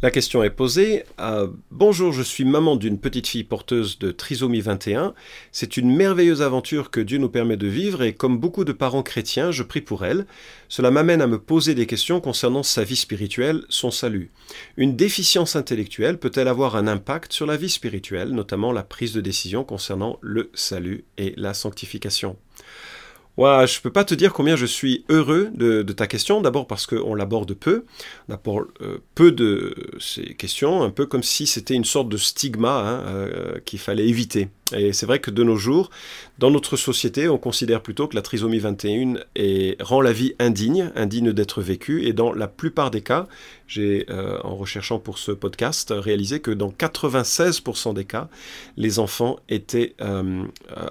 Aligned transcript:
La 0.00 0.12
question 0.12 0.44
est 0.44 0.50
posée. 0.50 1.02
Euh, 1.18 1.48
bonjour, 1.72 2.12
je 2.12 2.22
suis 2.22 2.44
maman 2.44 2.76
d'une 2.76 3.00
petite 3.00 3.26
fille 3.26 3.42
porteuse 3.42 3.98
de 3.98 4.12
trisomie 4.12 4.60
21. 4.60 5.12
C'est 5.50 5.76
une 5.76 5.92
merveilleuse 5.92 6.40
aventure 6.40 6.92
que 6.92 7.00
Dieu 7.00 7.18
nous 7.18 7.28
permet 7.28 7.56
de 7.56 7.66
vivre 7.66 8.04
et 8.04 8.14
comme 8.14 8.38
beaucoup 8.38 8.64
de 8.64 8.70
parents 8.70 9.02
chrétiens, 9.02 9.50
je 9.50 9.64
prie 9.64 9.80
pour 9.80 10.04
elle. 10.04 10.26
Cela 10.68 10.92
m'amène 10.92 11.20
à 11.20 11.26
me 11.26 11.40
poser 11.40 11.74
des 11.74 11.86
questions 11.86 12.20
concernant 12.20 12.62
sa 12.62 12.84
vie 12.84 12.94
spirituelle, 12.94 13.64
son 13.70 13.90
salut. 13.90 14.30
Une 14.76 14.94
déficience 14.94 15.56
intellectuelle 15.56 16.18
peut-elle 16.18 16.46
avoir 16.46 16.76
un 16.76 16.86
impact 16.86 17.32
sur 17.32 17.46
la 17.46 17.56
vie 17.56 17.68
spirituelle, 17.68 18.30
notamment 18.30 18.70
la 18.70 18.84
prise 18.84 19.12
de 19.12 19.20
décision 19.20 19.64
concernant 19.64 20.20
le 20.20 20.52
salut 20.54 21.06
et 21.16 21.34
la 21.36 21.54
sanctification? 21.54 22.36
Ouais, 23.38 23.68
je 23.68 23.80
peux 23.80 23.92
pas 23.92 24.04
te 24.04 24.16
dire 24.16 24.32
combien 24.32 24.56
je 24.56 24.66
suis 24.66 25.04
heureux 25.08 25.50
de, 25.54 25.82
ta 25.92 26.08
question. 26.08 26.40
D'abord 26.40 26.66
parce 26.66 26.86
qu'on 26.88 27.14
l'aborde 27.14 27.54
peu. 27.54 27.84
On 28.28 28.34
aborde 28.34 28.66
euh, 28.82 28.98
peu 29.14 29.30
de 29.30 29.76
ces 30.00 30.34
questions, 30.34 30.82
un 30.82 30.90
peu 30.90 31.06
comme 31.06 31.22
si 31.22 31.46
c'était 31.46 31.74
une 31.74 31.84
sorte 31.84 32.08
de 32.08 32.16
stigma 32.16 32.80
hein, 32.80 33.04
euh, 33.06 33.60
qu'il 33.64 33.78
fallait 33.78 34.08
éviter. 34.08 34.48
Et 34.74 34.92
c'est 34.92 35.06
vrai 35.06 35.18
que 35.18 35.30
de 35.30 35.42
nos 35.42 35.56
jours, 35.56 35.90
dans 36.38 36.50
notre 36.50 36.76
société, 36.76 37.28
on 37.28 37.38
considère 37.38 37.82
plutôt 37.82 38.06
que 38.06 38.14
la 38.14 38.22
trisomie 38.22 38.58
21 38.58 39.14
est, 39.34 39.80
rend 39.82 40.00
la 40.00 40.12
vie 40.12 40.34
indigne, 40.38 40.90
indigne 40.94 41.32
d'être 41.32 41.62
vécue. 41.62 42.06
Et 42.06 42.12
dans 42.12 42.32
la 42.32 42.48
plupart 42.48 42.90
des 42.90 43.00
cas, 43.00 43.26
j'ai, 43.66 44.06
euh, 44.10 44.38
en 44.44 44.56
recherchant 44.56 44.98
pour 44.98 45.18
ce 45.18 45.32
podcast, 45.32 45.92
réalisé 45.96 46.40
que 46.40 46.50
dans 46.50 46.70
96% 46.70 47.94
des 47.94 48.04
cas, 48.04 48.28
les 48.76 48.98
enfants 48.98 49.38
étaient 49.48 49.94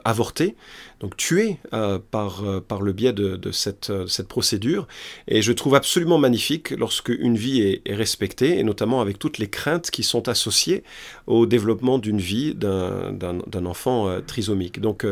avortés 0.05 0.55
donc 0.99 1.15
tué 1.15 1.57
euh, 1.73 1.99
par, 1.99 2.43
euh, 2.43 2.59
par 2.59 2.81
le 2.81 2.91
biais 2.91 3.13
de, 3.13 3.51
cette, 3.51 3.89
euh, 3.89 4.07
cette, 4.07 4.27
procédure. 4.27 4.87
Et 5.27 5.41
je 5.41 5.51
trouve 5.51 5.75
absolument 5.75 6.17
magnifique 6.17 6.71
lorsque 6.71 7.09
une 7.09 7.37
vie 7.37 7.61
est, 7.85 7.93
respectée, 7.93 8.59
et 8.59 8.63
notamment 8.63 9.01
avec 9.01 9.19
toutes 9.19 9.37
les 9.37 9.49
craintes 9.49 9.91
qui 9.91 10.03
sont 10.03 10.27
associées 10.27 10.83
au 11.27 11.45
développement 11.45 11.99
d'une 11.99 12.19
vie 12.19 12.53
d'un 12.55 13.65
enfant 13.67 14.21
trisomique. 14.25 14.81
Donc 14.81 15.05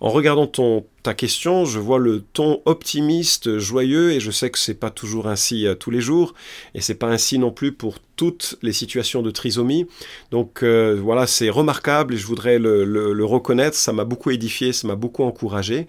en 0.00 0.10
regardant 0.10 0.46
ton 0.46 0.84
ta 1.02 1.14
question, 1.14 1.64
je 1.64 1.78
vois 1.78 1.98
le 1.98 2.20
ton 2.20 2.60
optimiste, 2.64 3.58
joyeux, 3.58 4.12
et 4.12 4.20
je 4.20 4.30
sais 4.30 4.50
que 4.50 4.58
c'est 4.58 4.74
pas 4.74 4.90
toujours 4.90 5.26
ainsi 5.26 5.66
euh, 5.66 5.74
tous 5.74 5.90
les 5.90 6.00
jours, 6.00 6.34
et 6.74 6.80
c'est 6.80 6.96
pas 6.96 7.06
ainsi 7.06 7.38
non 7.38 7.50
plus 7.50 7.72
pour 7.72 7.98
toutes 8.18 8.58
les 8.62 8.72
situations 8.72 9.22
de 9.22 9.30
trisomie. 9.30 9.86
Donc 10.32 10.62
euh, 10.62 10.98
voilà, 11.00 11.26
c'est 11.26 11.48
remarquable 11.48 12.14
et 12.14 12.16
je 12.18 12.26
voudrais 12.26 12.58
le, 12.58 13.24
reconnaître. 13.24 13.76
Ça 13.76 13.92
m'a 13.92 14.04
beaucoup 14.04 14.30
édifié, 14.30 14.72
ça 14.72 14.86
m'a 14.88 14.96
beaucoup 14.96 15.22
encouragé 15.22 15.86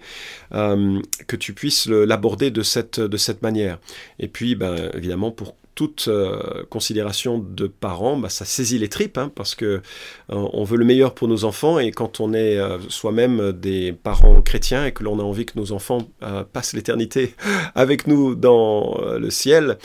euh, 0.54 0.98
que 1.26 1.36
tu 1.36 1.52
puisses 1.52 1.86
l'aborder 1.88 2.50
de 2.50 2.62
cette, 2.62 3.42
manière. 3.42 3.78
Et 4.18 4.28
puis, 4.28 4.54
ben, 4.54 4.90
évidemment, 4.94 5.32
pour 5.32 5.56
toute 5.74 6.08
euh, 6.08 6.64
considération 6.68 7.38
de 7.38 7.66
parents, 7.66 8.16
bah, 8.16 8.28
ça 8.28 8.44
saisit 8.44 8.78
les 8.78 8.88
tripes, 8.88 9.16
hein, 9.16 9.32
parce 9.34 9.54
que 9.54 9.80
on 10.28 10.62
veut 10.62 10.76
le 10.76 10.84
meilleur 10.84 11.14
pour 11.14 11.26
nos 11.26 11.44
enfants, 11.44 11.78
et 11.78 11.90
quand 11.90 12.20
on 12.20 12.34
est 12.34 12.58
soi-même 12.88 13.52
des 13.52 13.92
parents 13.92 14.42
chrétiens 14.42 14.84
et 14.84 14.92
que 14.92 15.02
l'on 15.02 15.18
a 15.18 15.22
envie 15.22 15.46
que 15.46 15.58
nos 15.58 15.72
enfants 15.72 16.06
passent 16.52 16.74
l'éternité 16.74 17.34
avec 17.74 18.06
nous 18.06 18.34
dans 18.34 19.00
le 19.18 19.30
ciel, 19.30 19.78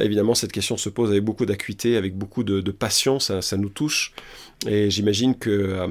évidemment 0.00 0.34
cette 0.34 0.52
question 0.52 0.76
se 0.76 0.88
pose 0.88 1.10
avec 1.10 1.22
beaucoup 1.22 1.46
d'acuité, 1.46 1.85
avec 1.94 2.16
beaucoup 2.16 2.42
de, 2.42 2.70
passion, 2.72 3.20
ça, 3.20 3.56
nous 3.56 3.68
touche. 3.68 4.12
Et 4.66 4.90
j'imagine 4.90 5.36
que 5.36 5.86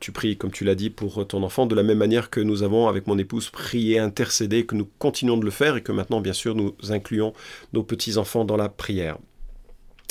tu 0.00 0.12
pries, 0.12 0.36
comme 0.36 0.50
tu 0.50 0.64
l'as 0.64 0.74
dit, 0.74 0.90
pour 0.90 1.26
ton 1.26 1.42
enfant, 1.44 1.66
de 1.66 1.74
la 1.74 1.84
même 1.84 1.98
manière 1.98 2.28
que 2.28 2.40
nous 2.40 2.62
avons, 2.62 2.88
avec 2.88 3.06
mon 3.06 3.16
épouse, 3.16 3.48
prié, 3.48 3.98
intercédé, 3.98 4.66
que 4.66 4.74
nous 4.74 4.88
continuons 4.98 5.38
de 5.38 5.44
le 5.44 5.50
faire, 5.50 5.76
et 5.76 5.82
que 5.82 5.92
maintenant, 5.92 6.20
bien 6.20 6.32
sûr, 6.32 6.54
nous 6.54 6.74
incluons 6.90 7.32
nos 7.72 7.84
petits-enfants 7.84 8.44
dans 8.44 8.56
la 8.56 8.68
prière. 8.68 9.16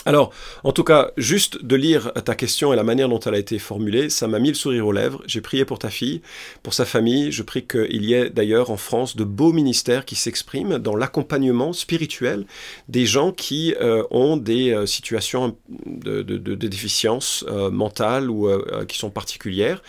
Alors, 0.06 0.32
en 0.64 0.72
tout 0.72 0.84
cas, 0.84 1.12
juste 1.18 1.64
de 1.64 1.76
lire 1.76 2.14
ta 2.26 2.36
question 2.36 2.72
et 2.74 2.76
la 2.76 2.84
manière 2.84 3.10
dont 3.10 3.20
elle 3.20 3.36
a 3.36 3.40
été 3.40 3.60
formulée, 3.60 4.10
ça 4.10 4.28
m'a 4.28 4.40
mis 4.40 4.50
le 4.50 4.54
sourire 4.54 4.88
aux 4.88 4.92
lèvres. 4.92 5.22
J'ai 5.28 5.42
prié 5.42 5.66
pour 5.66 5.80
ta 5.80 5.90
fille, 5.90 6.22
pour 6.64 6.74
sa 6.74 6.86
famille. 6.86 7.32
Je 7.32 7.44
prie 7.44 7.66
qu'il 7.66 8.06
y 8.06 8.14
ait 8.14 8.30
d'ailleurs 8.30 8.70
en 8.72 8.78
France 8.78 9.16
de 9.16 9.24
beaux 9.24 9.52
ministères 9.52 10.06
qui 10.06 10.16
s'expriment 10.16 10.78
dans 10.78 10.96
l'accompagnement 10.96 11.74
spirituel 11.74 12.46
des 12.88 13.06
gens 13.06 13.32
qui 13.32 13.76
euh, 13.82 14.04
ont 14.12 14.38
des 14.38 14.72
euh, 14.72 14.86
situations 14.86 15.58
de, 15.86 16.22
déficience 16.56 17.46
euh, 17.48 17.70
mentale 17.70 18.30
ou 18.30 18.50
qui 18.88 18.98
sont 18.98 19.10
particulières. 19.10 19.82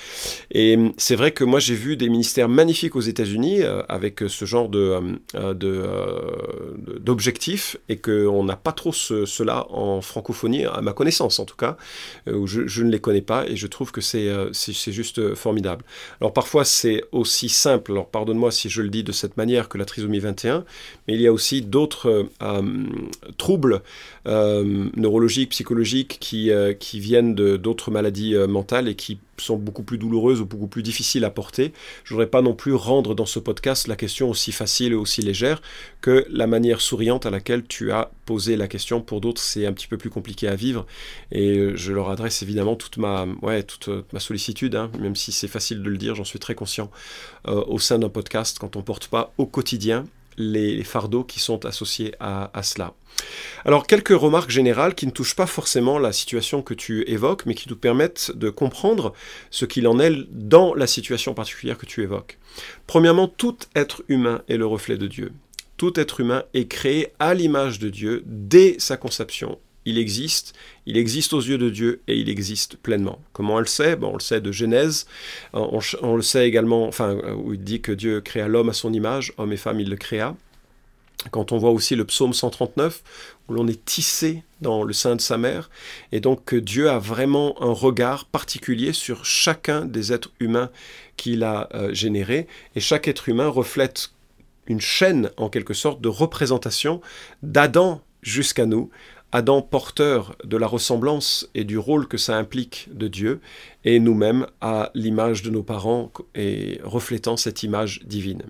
Et 0.51 0.79
c'est 0.97 1.17
vrai 1.17 1.33
que 1.33 1.45
moi 1.45 1.61
j'ai 1.61 1.75
vu 1.75 1.97
des 1.97 2.09
ministères 2.09 2.49
magnifiques 2.49 2.97
aux 2.97 3.01
États-Unis 3.01 3.61
avec 3.89 4.23
ce 4.29 4.45
genre 4.45 4.69
de 4.69 5.21
d'objectifs 6.99 7.77
et 7.89 7.99
qu'on 7.99 8.45
n'a 8.45 8.57
pas 8.57 8.73
trop 8.73 8.93
cela 8.93 9.67
en 9.71 10.00
francophonie, 10.03 10.65
à 10.65 10.81
ma 10.81 10.93
connaissance 10.93 11.39
en 11.39 11.45
tout 11.45 11.57
cas, 11.57 11.77
euh, 12.29 12.35
où 12.35 12.47
je, 12.47 12.83
ne 12.83 12.91
les 12.91 13.01
connais 13.01 13.21
pas 13.21 13.47
et 13.47 13.57
je 13.57 13.67
trouve 13.67 13.93
que 13.93 14.01
c'est 14.01 14.29
euh, 14.29 14.53
juste 14.53 15.19
euh, 15.19 15.35
formidable. 15.35 15.85
Alors 16.21 16.33
parfois 16.33 16.65
c'est 16.65 17.05
aussi 17.13 17.49
simple, 17.49 17.93
alors 17.93 18.09
pardonne-moi 18.09 18.51
si 18.51 18.69
je 18.69 18.83
le 18.83 18.89
dis 18.89 19.03
de 19.05 19.13
cette 19.13 19.37
manière 19.37 19.69
que 19.69 19.79
la 19.79 19.85
trisomie 19.85 20.19
21, 20.19 20.65
mais 21.07 21.15
il 21.15 21.21
y 21.21 21.27
a 21.27 21.33
aussi 21.33 21.63
d'autres 21.63 22.27
troubles 23.37 23.83
neurologiques, 24.27 25.51
psychologiques 25.51 26.19
qui, 26.21 26.51
qui 26.79 27.01
viennent 27.01 27.35
d'autres 27.35 27.91
maladies 27.91 28.35
mentales 28.49 28.89
et 28.89 28.95
qui 28.95 29.19
sont 29.41 29.57
beaucoup 29.57 29.83
plus 29.83 29.99
douloureuses 29.99 30.41
ou 30.41 30.47
beaucoup 30.47 30.67
plus 30.67 30.83
difficiles 30.83 31.25
à 31.25 31.31
porter. 31.31 31.73
Je 32.05 32.15
voudrais 32.15 32.29
pas 32.29 32.43
non 32.43 32.55
plus 32.55 32.75
rendre 32.75 33.15
dans 33.15 33.27
ce 33.27 33.39
podcast 33.39 33.89
la 33.89 33.97
question 33.97 34.31
aussi 34.31 34.53
facile 34.53 34.93
et 34.93 34.97
aussi 34.97 35.23
légère 35.23 35.63
que 36.01 36.27
la 36.31 36.47
manière 36.47 36.81
souriante 36.81 37.27
à 37.27 37.31
laquelle 37.31 37.65
tu 37.67 37.93
as 37.93 38.11
posé 38.27 38.57
la 38.57 38.69
question. 38.69 39.01
Pour 39.01 39.21
d'autres, 39.21 39.41
c'est 39.41 39.67
un 39.67 39.73
petit 39.73 39.87
peu 39.87 39.97
plus 39.97 40.11
compliqué 40.11 40.49
à 40.49 40.55
vivre 40.55 40.87
et 41.33 41.73
je 41.75 41.93
leur 41.93 42.11
adresse 42.11 42.43
évidemment 42.43 42.77
toute 42.77 42.97
ma, 42.97 43.27
ouais, 43.43 43.63
toute 43.63 43.89
ma 44.13 44.21
sollicitude, 44.21 44.75
hein, 44.75 44.91
même 44.99 45.17
si 45.17 45.33
c'est 45.33 45.49
facile 45.49 45.83
de 45.83 45.91
le 45.91 45.99
dire, 45.99 46.15
j'en 46.15 46.25
suis 46.25 46.39
très 46.39 46.55
conscient 46.55 46.91
euh, 47.49 47.65
au 47.67 47.79
sein 47.79 47.99
d'un 47.99 48.09
podcast 48.09 48.59
quand 48.59 48.77
on 48.77 48.83
porte 48.83 49.09
pas 49.09 49.33
au 49.39 49.47
quotidien 49.47 50.07
les, 50.37 50.83
fardeaux 50.85 51.25
qui 51.25 51.41
sont 51.41 51.65
associés 51.67 52.15
à, 52.21 52.51
cela. 52.63 52.95
Alors, 53.65 53.87
quelques 53.87 54.09
remarques 54.09 54.51
générales 54.51 54.95
qui 54.95 55.07
ne 55.07 55.11
touchent 55.11 55.37
pas 55.37 55.47
forcément 55.47 55.99
la 55.99 56.13
situation 56.13 56.63
que 56.63 56.75
tu 56.75 57.09
évoques, 57.09 57.47
mais 57.47 57.55
qui 57.55 57.69
nous 57.69 57.77
permettent 57.77 58.33
de 58.35 58.51
comprendre 58.51 59.13
ce 59.51 59.65
qu'il 59.65 59.87
en 59.87 59.99
est 59.99 60.13
dans 60.31 60.75
la 60.75 60.87
situation 60.87 61.35
particulière 61.35 61.79
que 61.79 61.87
tu 61.87 62.03
évoques. 62.03 62.39
Premièrement, 62.87 63.29
tout 63.29 63.57
être 63.75 64.03
humain 64.09 64.43
est 64.49 64.57
le 64.57 64.67
reflet 64.67 64.97
de 64.97 65.07
Dieu. 65.07 65.33
Tout 65.77 65.99
être 65.99 66.21
humain 66.21 66.45
est 66.55 66.69
créé 66.69 67.09
à 67.19 67.35
l'image 67.35 67.79
de 67.79 67.89
Dieu 67.89 68.23
dès 68.27 68.77
sa 68.79 68.97
conception 68.97 69.59
il 69.87 69.99
existe, 69.99 70.55
il 70.87 70.97
existe 70.97 71.33
aux 71.33 71.41
yeux 71.41 71.59
de 71.59 71.71
Dieu 71.71 72.03
et 72.07 72.17
il 72.17 72.29
existe 72.29 72.77
pleinement. 72.77 73.19
Comment 73.33 73.57
on 73.57 73.61
le 73.61 73.67
sait? 73.67 73.97
Bon, 73.97 74.11
On 74.11 74.15
le 74.15 74.21
sait 74.21 74.41
de 74.41 74.53
Genèse, 74.53 75.07
on, 75.53 76.17
le 76.17 76.23
sait 76.23 76.47
également, 76.47 76.87
enfin, 76.87 77.17
où 77.37 77.55
il 77.55 77.63
dit 77.63 77.81
que 77.81 77.93
Dieu 77.93 78.21
créa 78.21 78.49
l'homme 78.49 78.69
à 78.69 78.75
son 78.75 78.93
image, 78.93 79.33
homme 79.39 79.53
et 79.53 79.57
femme, 79.57 79.81
il 79.81 79.89
le 79.89 79.97
créa. 79.97 80.37
Quand 81.31 81.53
on 81.53 81.59
voit 81.59 81.71
aussi 81.71 81.97
le 81.97 82.07
psaume 82.07 82.33
139, 82.33 83.03
où 83.49 83.53
l'on 83.53 83.69
est 83.69 83.85
tissé 83.85 84.43
dans 84.63 84.83
le 84.83 84.93
sein 84.95 85.17
de 85.17 85.21
sa 85.21 85.37
mère, 85.37 85.71
et 86.13 86.21
donc 86.21 86.45
que 86.45 86.57
Dieu 86.57 86.89
a 86.89 86.99
vraiment 86.99 87.61
un 87.63 87.73
regard 87.73 88.25
particulier 88.25 88.95
sur 88.95 89.25
chacun 89.25 89.85
des 89.85 90.13
êtres 90.13 90.33
humains 90.41 90.71
qu'il 91.17 91.43
a 91.43 91.69
euh, 91.75 91.93
générés, 91.93 92.47
et 92.75 92.81
chaque 92.81 93.07
être 93.07 93.29
humain 93.29 93.49
reflète 93.49 94.13
une 94.67 94.81
chaîne 94.81 95.31
en 95.37 95.51
quelque 95.51 95.75
sorte 95.75 96.01
de 96.01 96.09
représentation 96.09 97.01
d'Adam 97.43 98.01
jusqu'à 98.23 98.67
nous, 98.67 98.91
Adam 99.33 99.63
porteur 99.63 100.37
de 100.45 100.57
la 100.57 100.67
ressemblance 100.67 101.49
et 101.55 101.65
du 101.65 101.79
rôle 101.79 102.09
que 102.09 102.19
ça 102.19 102.37
implique 102.37 102.89
de 102.93 103.09
Dieu, 103.09 103.41
et 103.85 104.01
nous-mêmes 104.01 104.47
à 104.61 104.91
l'image 104.95 105.43
de 105.43 105.51
nos 105.51 105.63
parents 105.63 106.11
et 106.35 106.81
reflétant 106.83 107.37
cette 107.37 107.63
image 107.63 108.01
divine. 108.05 108.43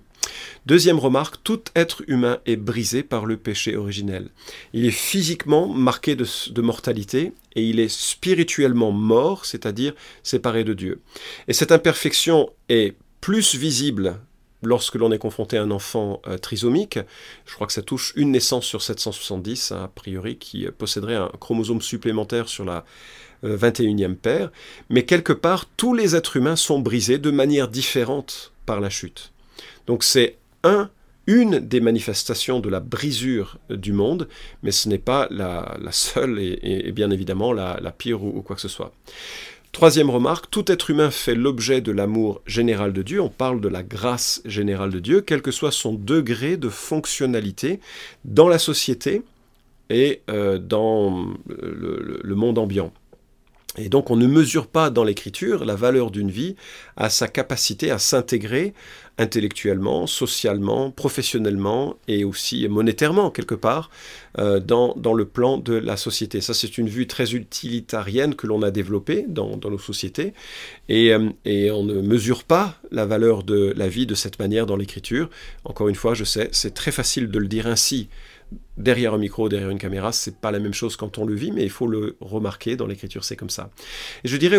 Deuxième 0.65 0.99
remarque, 0.99 1.37
tout 1.43 1.61
être 1.75 2.03
humain 2.07 2.39
est 2.45 2.55
brisé 2.55 3.03
par 3.03 3.25
le 3.25 3.37
péché 3.37 3.75
originel. 3.75 4.29
Il 4.73 4.85
est 4.85 4.91
physiquement 4.91 5.67
marqué 5.67 6.15
de, 6.15 6.61
mortalité 6.61 7.33
et 7.55 7.63
il 7.63 7.79
est 7.79 7.89
spirituellement 7.89 8.91
mort, 8.91 9.45
c'est-à-dire 9.45 9.93
séparé 10.23 10.63
de 10.63 10.73
Dieu. 10.73 11.01
Et 11.47 11.53
cette 11.53 11.71
imperfection 11.71 12.49
est 12.69 12.95
plus 13.19 13.55
visible 13.55 14.19
lorsque 14.61 14.95
l'on 14.95 15.11
est 15.11 15.17
confronté 15.17 15.57
à 15.57 15.63
un 15.63 15.71
enfant 15.71 16.21
euh, 16.27 16.37
trisomique, 16.37 16.99
je 17.45 17.53
crois 17.55 17.67
que 17.67 17.73
ça 17.73 17.81
touche 17.81 18.13
une 18.15 18.31
naissance 18.31 18.65
sur 18.65 18.81
770, 18.81 19.71
a 19.71 19.89
priori, 19.93 20.37
qui 20.37 20.67
posséderait 20.77 21.15
un 21.15 21.31
chromosome 21.39 21.81
supplémentaire 21.81 22.49
sur 22.49 22.65
la 22.65 22.85
21e 23.43 24.11
euh, 24.11 24.15
paire, 24.15 24.51
mais 24.89 25.03
quelque 25.03 25.33
part, 25.33 25.65
tous 25.77 25.93
les 25.93 26.15
êtres 26.15 26.37
humains 26.37 26.55
sont 26.55 26.79
brisés 26.79 27.17
de 27.17 27.31
manière 27.31 27.67
différente 27.67 28.51
par 28.65 28.79
la 28.79 28.89
chute. 28.89 29.31
Donc 29.87 30.03
c'est 30.03 30.37
un 30.63 30.89
une 31.27 31.59
des 31.59 31.79
manifestations 31.79 32.59
de 32.59 32.69
la 32.69 32.79
brisure 32.79 33.57
du 33.69 33.93
monde, 33.93 34.27
mais 34.63 34.71
ce 34.71 34.89
n'est 34.89 34.97
pas 34.97 35.27
la, 35.29 35.77
seule 35.91 36.39
et, 36.39 36.91
bien 36.91 37.11
évidemment 37.11 37.53
la, 37.53 37.93
pire 37.97 38.23
ou, 38.23 38.41
quoi 38.41 38.55
que 38.55 38.61
ce 38.61 38.67
soit. 38.67 38.93
Troisième 39.71 40.09
remarque, 40.09 40.49
tout 40.51 40.69
être 40.69 40.89
humain 40.89 41.11
fait 41.11 41.33
l'objet 41.33 41.79
de 41.79 41.93
l'amour 41.93 42.41
général 42.45 42.91
de 42.91 43.01
Dieu. 43.01 43.21
On 43.21 43.29
parle 43.29 43.61
de 43.61 43.69
la 43.69 43.83
grâce 43.83 44.41
générale 44.43 44.91
de 44.91 44.99
Dieu, 44.99 45.21
quel 45.21 45.41
que 45.41 45.51
soit 45.51 45.71
son 45.71 45.93
degré 45.93 46.57
de 46.57 46.67
fonctionnalité 46.67 47.79
dans 48.25 48.49
la 48.49 48.59
société 48.59 49.21
et 49.89 50.21
euh, 50.29 50.57
dans 50.57 51.25
le 51.47 52.35
monde 52.35 52.57
ambiant. 52.57 52.91
Et 53.77 53.87
donc 53.87 54.09
on 54.09 54.17
ne 54.17 54.27
mesure 54.27 54.67
pas 54.67 54.89
dans 54.89 55.05
l'écriture 55.05 55.63
la 55.63 55.75
valeur 55.75 56.11
d'une 56.11 56.29
vie 56.29 56.55
à 56.97 57.09
sa 57.09 57.29
capacité 57.29 57.89
à 57.89 57.99
s'intégrer 57.99 58.73
intellectuellement, 59.17 60.07
socialement, 60.07 60.91
professionnellement 60.91 61.95
et 62.09 62.25
aussi 62.25 62.67
monétairement 62.67 63.31
quelque 63.31 63.55
part 63.55 63.89
euh, 64.39 64.59
dans, 64.59 64.93
dans, 64.95 65.13
le 65.13 65.25
plan 65.25 65.57
de 65.57 65.73
la 65.73 65.95
société. 65.95 66.41
Ça 66.41 66.53
c'est 66.53 66.77
une 66.77 66.89
vue 66.89 67.07
très 67.07 67.33
utilitarienne 67.33 68.35
que 68.35 68.45
l'on 68.45 68.61
a 68.61 68.71
développée 68.71 69.25
dans, 69.27 69.55
dans, 69.55 69.69
nos 69.69 69.79
sociétés 69.79 70.33
et, 70.89 71.13
euh, 71.13 71.29
et, 71.45 71.71
on 71.71 71.83
ne 71.83 72.01
mesure 72.01 72.43
pas 72.43 72.77
la 72.91 73.05
valeur 73.05 73.43
de 73.43 73.73
la 73.77 73.87
vie 73.87 74.05
de 74.05 74.15
cette 74.15 74.37
manière 74.39 74.65
dans 74.65 74.75
l'écriture. 74.75 75.29
Encore 75.63 75.87
une 75.87 75.95
fois, 75.95 76.13
je 76.13 76.25
sais, 76.25 76.49
c'est 76.51 76.73
très 76.73 76.91
facile 76.91 77.29
de 77.29 77.39
le 77.39 77.47
dire 77.47 77.67
ainsi 77.67 78.09
derrière 78.77 79.13
un 79.13 79.17
micro, 79.17 79.49
derrière 79.49 79.69
une 79.69 79.79
caméra, 79.79 80.11
c'est 80.11 80.37
pas 80.37 80.51
la 80.51 80.59
même 80.59 80.73
chose 80.73 80.95
quand 80.95 81.17
on 81.17 81.25
le 81.25 81.33
vit, 81.33 81.51
mais 81.51 81.63
il 81.63 81.69
faut 81.69 81.87
le 81.87 82.17
remarquer 82.19 82.75
dans 82.75 82.87
l'écriture, 82.87 83.23
c'est 83.23 83.35
comme 83.35 83.49
ça. 83.49 83.69
Et 84.23 84.27
je 84.27 84.37
dirais 84.37 84.57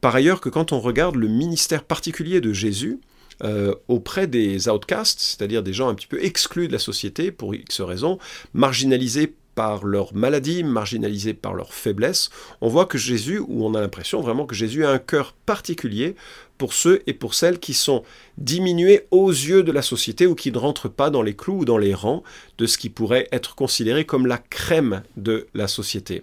par 0.00 0.14
ailleurs 0.14 0.40
que 0.40 0.48
quand 0.48 0.72
on 0.72 0.80
regarde 0.80 1.16
le 1.16 1.28
ministère 1.28 1.84
particulier 1.84 2.40
de 2.40 2.52
Jésus, 2.52 3.00
euh, 3.42 3.74
auprès 3.88 4.26
des 4.26 4.68
outcasts, 4.68 5.20
c'est-à-dire 5.20 5.62
des 5.62 5.74
gens 5.74 5.88
un 5.88 5.94
petit 5.94 6.06
peu 6.06 6.22
exclus 6.24 6.68
de 6.68 6.72
la 6.72 6.78
société 6.78 7.30
pour 7.30 7.54
X 7.54 7.82
raisons, 7.82 8.18
marginalisés 8.54 9.34
par 9.56 9.84
leur 9.84 10.14
maladie, 10.14 10.62
marginalisés 10.62 11.34
par 11.34 11.54
leur 11.54 11.72
faiblesse, 11.72 12.30
on 12.60 12.68
voit 12.68 12.86
que 12.86 12.98
Jésus, 12.98 13.40
ou 13.40 13.64
on 13.66 13.74
a 13.74 13.80
l'impression 13.80 14.20
vraiment 14.20 14.46
que 14.46 14.54
Jésus 14.54 14.84
a 14.84 14.90
un 14.90 14.98
cœur 14.98 15.32
particulier 15.46 16.14
pour 16.58 16.74
ceux 16.74 17.02
et 17.06 17.14
pour 17.14 17.34
celles 17.34 17.58
qui 17.58 17.74
sont 17.74 18.04
diminués 18.38 19.06
aux 19.10 19.30
yeux 19.30 19.62
de 19.62 19.72
la 19.72 19.82
société 19.82 20.26
ou 20.26 20.34
qui 20.34 20.52
ne 20.52 20.58
rentrent 20.58 20.90
pas 20.90 21.10
dans 21.10 21.22
les 21.22 21.34
clous 21.34 21.60
ou 21.60 21.64
dans 21.64 21.78
les 21.78 21.94
rangs 21.94 22.22
de 22.58 22.66
ce 22.66 22.76
qui 22.76 22.90
pourrait 22.90 23.28
être 23.32 23.54
considéré 23.54 24.04
comme 24.04 24.26
la 24.26 24.38
crème 24.38 25.02
de 25.16 25.48
la 25.54 25.68
société. 25.68 26.22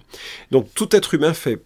Donc 0.51 0.69
tout 0.75 0.95
être 0.95 1.15
humain 1.15 1.33
fait 1.33 1.63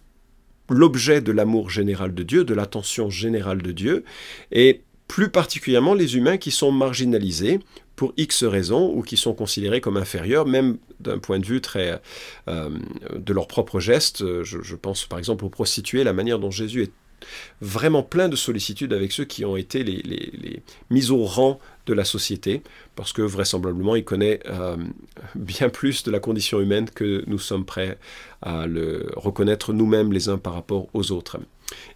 l'objet 0.70 1.20
de 1.20 1.32
l'amour 1.32 1.68
général 1.70 2.14
de 2.14 2.22
Dieu, 2.22 2.44
de 2.44 2.54
l'attention 2.54 3.10
générale 3.10 3.60
de 3.60 3.72
Dieu, 3.72 4.04
et 4.52 4.82
plus 5.06 5.30
particulièrement 5.30 5.94
les 5.94 6.16
humains 6.16 6.38
qui 6.38 6.50
sont 6.50 6.72
marginalisés 6.72 7.60
pour 7.98 8.14
X 8.16 8.44
raisons 8.44 8.94
ou 8.94 9.02
qui 9.02 9.16
sont 9.16 9.34
considérés 9.34 9.80
comme 9.80 9.96
inférieurs, 9.96 10.46
même 10.46 10.78
d'un 11.00 11.18
point 11.18 11.40
de 11.40 11.44
vue 11.44 11.60
très 11.60 12.00
euh, 12.46 12.70
de 13.12 13.32
leurs 13.32 13.48
propres 13.48 13.80
gestes. 13.80 14.24
Je, 14.44 14.76
pense 14.76 15.04
par 15.04 15.18
exemple 15.18 15.44
aux 15.44 15.48
prostituées, 15.48 16.04
la 16.04 16.12
manière 16.12 16.38
dont 16.38 16.52
Jésus 16.52 16.84
est 16.84 16.92
vraiment 17.60 18.04
plein 18.04 18.28
de 18.28 18.36
sollicitude 18.36 18.92
avec 18.92 19.10
ceux 19.10 19.24
qui 19.24 19.44
ont 19.44 19.56
été 19.56 19.82
les, 19.82 20.62
mis 20.90 21.10
au 21.10 21.24
rang 21.24 21.58
de 21.86 21.92
la 21.92 22.04
société, 22.04 22.62
parce 22.94 23.12
que 23.12 23.22
vraisemblablement 23.22 23.96
il 23.96 24.04
connaît 24.04 24.38
euh, 24.46 24.76
bien 25.34 25.68
plus 25.68 26.04
de 26.04 26.12
la 26.12 26.20
condition 26.20 26.60
humaine 26.60 26.88
que 26.88 27.24
nous 27.26 27.40
sommes 27.40 27.64
prêts 27.64 27.98
à 28.42 28.68
le 28.68 29.10
reconnaître 29.16 29.72
nous-mêmes 29.72 30.12
les 30.12 30.28
uns 30.28 30.38
par 30.38 30.54
rapport 30.54 30.86
aux 30.94 31.10
autres. 31.10 31.38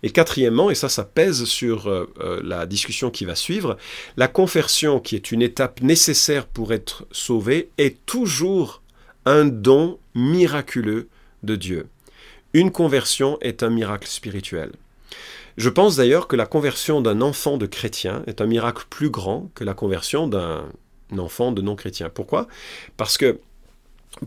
Et 0.02 0.10
quatrièmement, 0.10 0.70
et 0.70 0.74
ça 0.74 0.88
ça 0.88 1.04
pèse 1.04 1.44
sur 1.44 1.88
euh, 1.88 2.12
euh, 2.20 2.40
la 2.44 2.66
discussion 2.66 3.10
qui 3.10 3.24
va 3.24 3.34
suivre, 3.34 3.76
la 4.16 4.28
conversion 4.28 5.00
qui 5.00 5.16
est 5.16 5.32
une 5.32 5.42
étape 5.42 5.80
nécessaire 5.80 6.46
pour 6.46 6.72
être 6.72 7.06
sauvé 7.10 7.70
est 7.78 8.04
toujours 8.06 8.82
un 9.24 9.44
don 9.44 9.98
miraculeux 10.14 11.08
de 11.42 11.56
Dieu. 11.56 11.86
Une 12.52 12.70
conversion 12.70 13.38
est 13.40 13.62
un 13.62 13.70
miracle 13.70 14.08
spirituel. 14.08 14.72
Je 15.56 15.68
pense 15.68 15.96
d'ailleurs 15.96 16.28
que 16.28 16.36
la 16.36 16.46
conversion 16.46 17.00
d'un 17.00 17.20
enfant 17.20 17.56
de 17.56 17.66
chrétien 17.66 18.22
est 18.26 18.40
un 18.40 18.46
miracle 18.46 18.84
plus 18.88 19.10
grand 19.10 19.50
que 19.54 19.64
la 19.64 19.74
conversion 19.74 20.26
d'un 20.26 20.64
enfant 21.16 21.52
de 21.52 21.62
non-chrétien. 21.62 22.08
Pourquoi? 22.08 22.46
Parce 22.96 23.18
que 23.18 23.38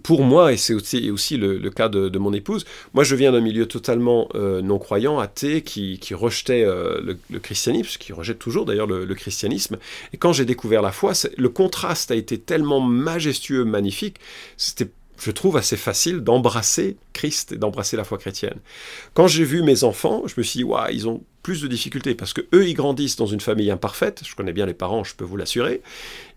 pour 0.04 0.24
moi, 0.24 0.52
et 0.52 0.58
c'est 0.58 0.74
aussi, 0.74 1.38
le, 1.38 1.70
cas 1.70 1.90
de, 1.90 2.18
mon 2.18 2.34
épouse, 2.34 2.66
moi 2.94 3.04
je 3.04 3.16
viens 3.16 3.32
d'un 3.32 3.40
milieu 3.40 3.66
totalement 3.66 4.28
euh, 4.36 4.62
non-croyant, 4.62 5.20
athée, 5.20 5.62
qui, 5.62 6.00
rejetait 6.14 6.64
euh, 6.64 7.16
le, 7.30 7.40
christianisme, 7.40 7.98
qui 8.00 8.12
rejette 8.12 8.40
toujours 8.40 8.66
d'ailleurs 8.66 8.88
le, 8.88 9.06
le, 9.06 9.16
christianisme. 9.16 9.78
Et 10.14 10.18
quand 10.18 10.34
j'ai 10.34 10.46
découvert 10.46 10.82
la 10.82 10.92
foi, 10.92 11.14
le 11.38 11.50
contraste 11.50 12.12
a 12.12 12.16
été 12.16 12.38
tellement 12.38 12.82
majestueux, 12.82 13.64
magnifique, 13.64 14.18
c'était 14.58 14.90
je 15.22 15.32
trouve 15.32 15.58
assez 15.58 15.78
facile 15.78 16.22
d'embrasser 16.22 16.98
Christ 17.14 17.54
et 17.54 17.58
d'embrasser 17.58 17.98
la 17.98 18.04
foi 18.04 18.18
chrétienne. 18.18 18.60
Quand 19.14 19.28
j'ai 19.28 19.44
vu 19.44 19.64
mes 19.64 19.84
enfants, 19.84 20.24
je 20.28 20.34
me 20.38 20.44
suis 20.44 20.60
dit, 20.60 20.64
waouh, 20.64 20.90
ils 20.92 21.08
ont 21.08 21.24
plus 21.42 21.62
de 21.62 21.68
difficultés 21.68 22.16
parce 22.16 22.34
que 22.34 22.42
eux, 22.54 22.68
ils 22.68 22.74
grandissent 22.74 23.16
dans 23.16 23.26
une 23.26 23.40
famille 23.40 23.72
imparfaite. 23.72 24.24
Je 24.26 24.36
connais 24.36 24.54
bien 24.54 24.66
les 24.66 24.74
parents, 24.74 25.04
je 25.04 25.16
peux 25.16 25.24
vous 25.24 25.38
l'assurer. 25.38 25.82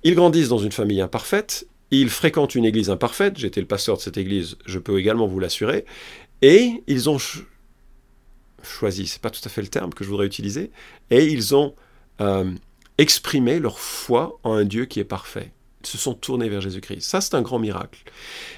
Ils 0.04 0.14
grandissent 0.14 0.48
dans 0.48 0.58
une 0.58 0.72
famille 0.72 1.00
imparfaite. 1.00 1.66
Ils 1.90 2.10
fréquentent 2.10 2.54
une 2.54 2.64
église 2.64 2.90
imparfaite. 2.90 3.38
J'étais 3.38 3.60
le 3.60 3.66
pasteur 3.66 3.96
de 3.96 4.02
cette 4.02 4.16
église, 4.16 4.56
je 4.66 4.78
peux 4.78 4.98
également 4.98 5.26
vous 5.26 5.40
l'assurer. 5.40 5.84
Et 6.42 6.82
ils 6.86 7.08
ont 7.10 7.18
choisi, 8.62 9.06
c'est 9.06 9.22
pas 9.22 9.30
tout 9.30 9.40
à 9.44 9.48
fait 9.48 9.62
le 9.62 9.68
terme 9.68 9.92
que 9.92 10.04
je 10.04 10.08
voudrais 10.08 10.26
utiliser, 10.26 10.70
et 11.10 11.26
ils 11.26 11.54
ont 11.54 11.74
euh, 12.20 12.50
exprimé 12.98 13.58
leur 13.58 13.78
foi 13.78 14.38
en 14.42 14.54
un 14.54 14.64
Dieu 14.64 14.84
qui 14.84 15.00
est 15.00 15.04
parfait 15.04 15.52
se 15.82 15.96
sont 15.96 16.14
tournés 16.14 16.48
vers 16.48 16.60
Jésus-Christ. 16.60 17.02
Ça, 17.02 17.20
c'est 17.20 17.34
un 17.34 17.42
grand 17.42 17.58
miracle. 17.58 18.00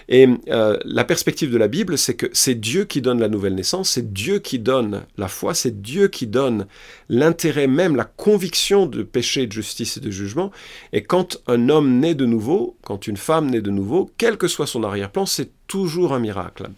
Et 0.09 0.29
euh, 0.49 0.79
la 0.85 1.05
perspective 1.05 1.51
de 1.51 1.59
la 1.59 1.69
Bible, 1.69 1.99
c'est 1.99 2.15
que 2.15 2.27
c'est 2.33 2.55
Dieu 2.55 2.85
qui 2.85 3.03
donne 3.03 3.21
la 3.21 3.29
nouvelle 3.29 3.55
naissance, 3.55 3.91
c'est 3.91 4.13
Dieu 4.13 4.39
qui 4.39 4.59
donne 4.59 5.03
la 5.19 5.29
foi, 5.29 5.55
c'est 5.55 5.83
Dieu 5.83 6.09
qui 6.09 6.27
donne 6.27 6.67
l'intérêt 7.09 7.67
même, 7.67 7.97
la 7.97 8.05
conviction 8.05 8.87
de 8.87 9.03
péché, 9.03 9.47
de 9.47 9.53
justice 9.53 9.99
et 9.99 10.01
de 10.01 10.11
jugement. 10.11 10.51
Et 10.93 11.03
quand 11.03 11.43
un 11.47 11.69
homme 11.69 11.99
naît 11.99 12.15
de 12.15 12.27
nouveau, 12.27 12.77
quand 12.83 13.07
une 13.07 13.17
femme 13.17 13.51
naît 13.51 13.63
de 13.63 13.71
nouveau, 13.71 14.11
quel 14.17 14.37
que 14.37 14.49
soit 14.49 14.67
son 14.67 14.83
arrière-plan, 14.83 15.27
c'est 15.27 15.51
toujours 15.67 16.15
un 16.15 16.21
miracle. 16.21 16.71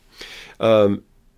Euh, 0.60 0.96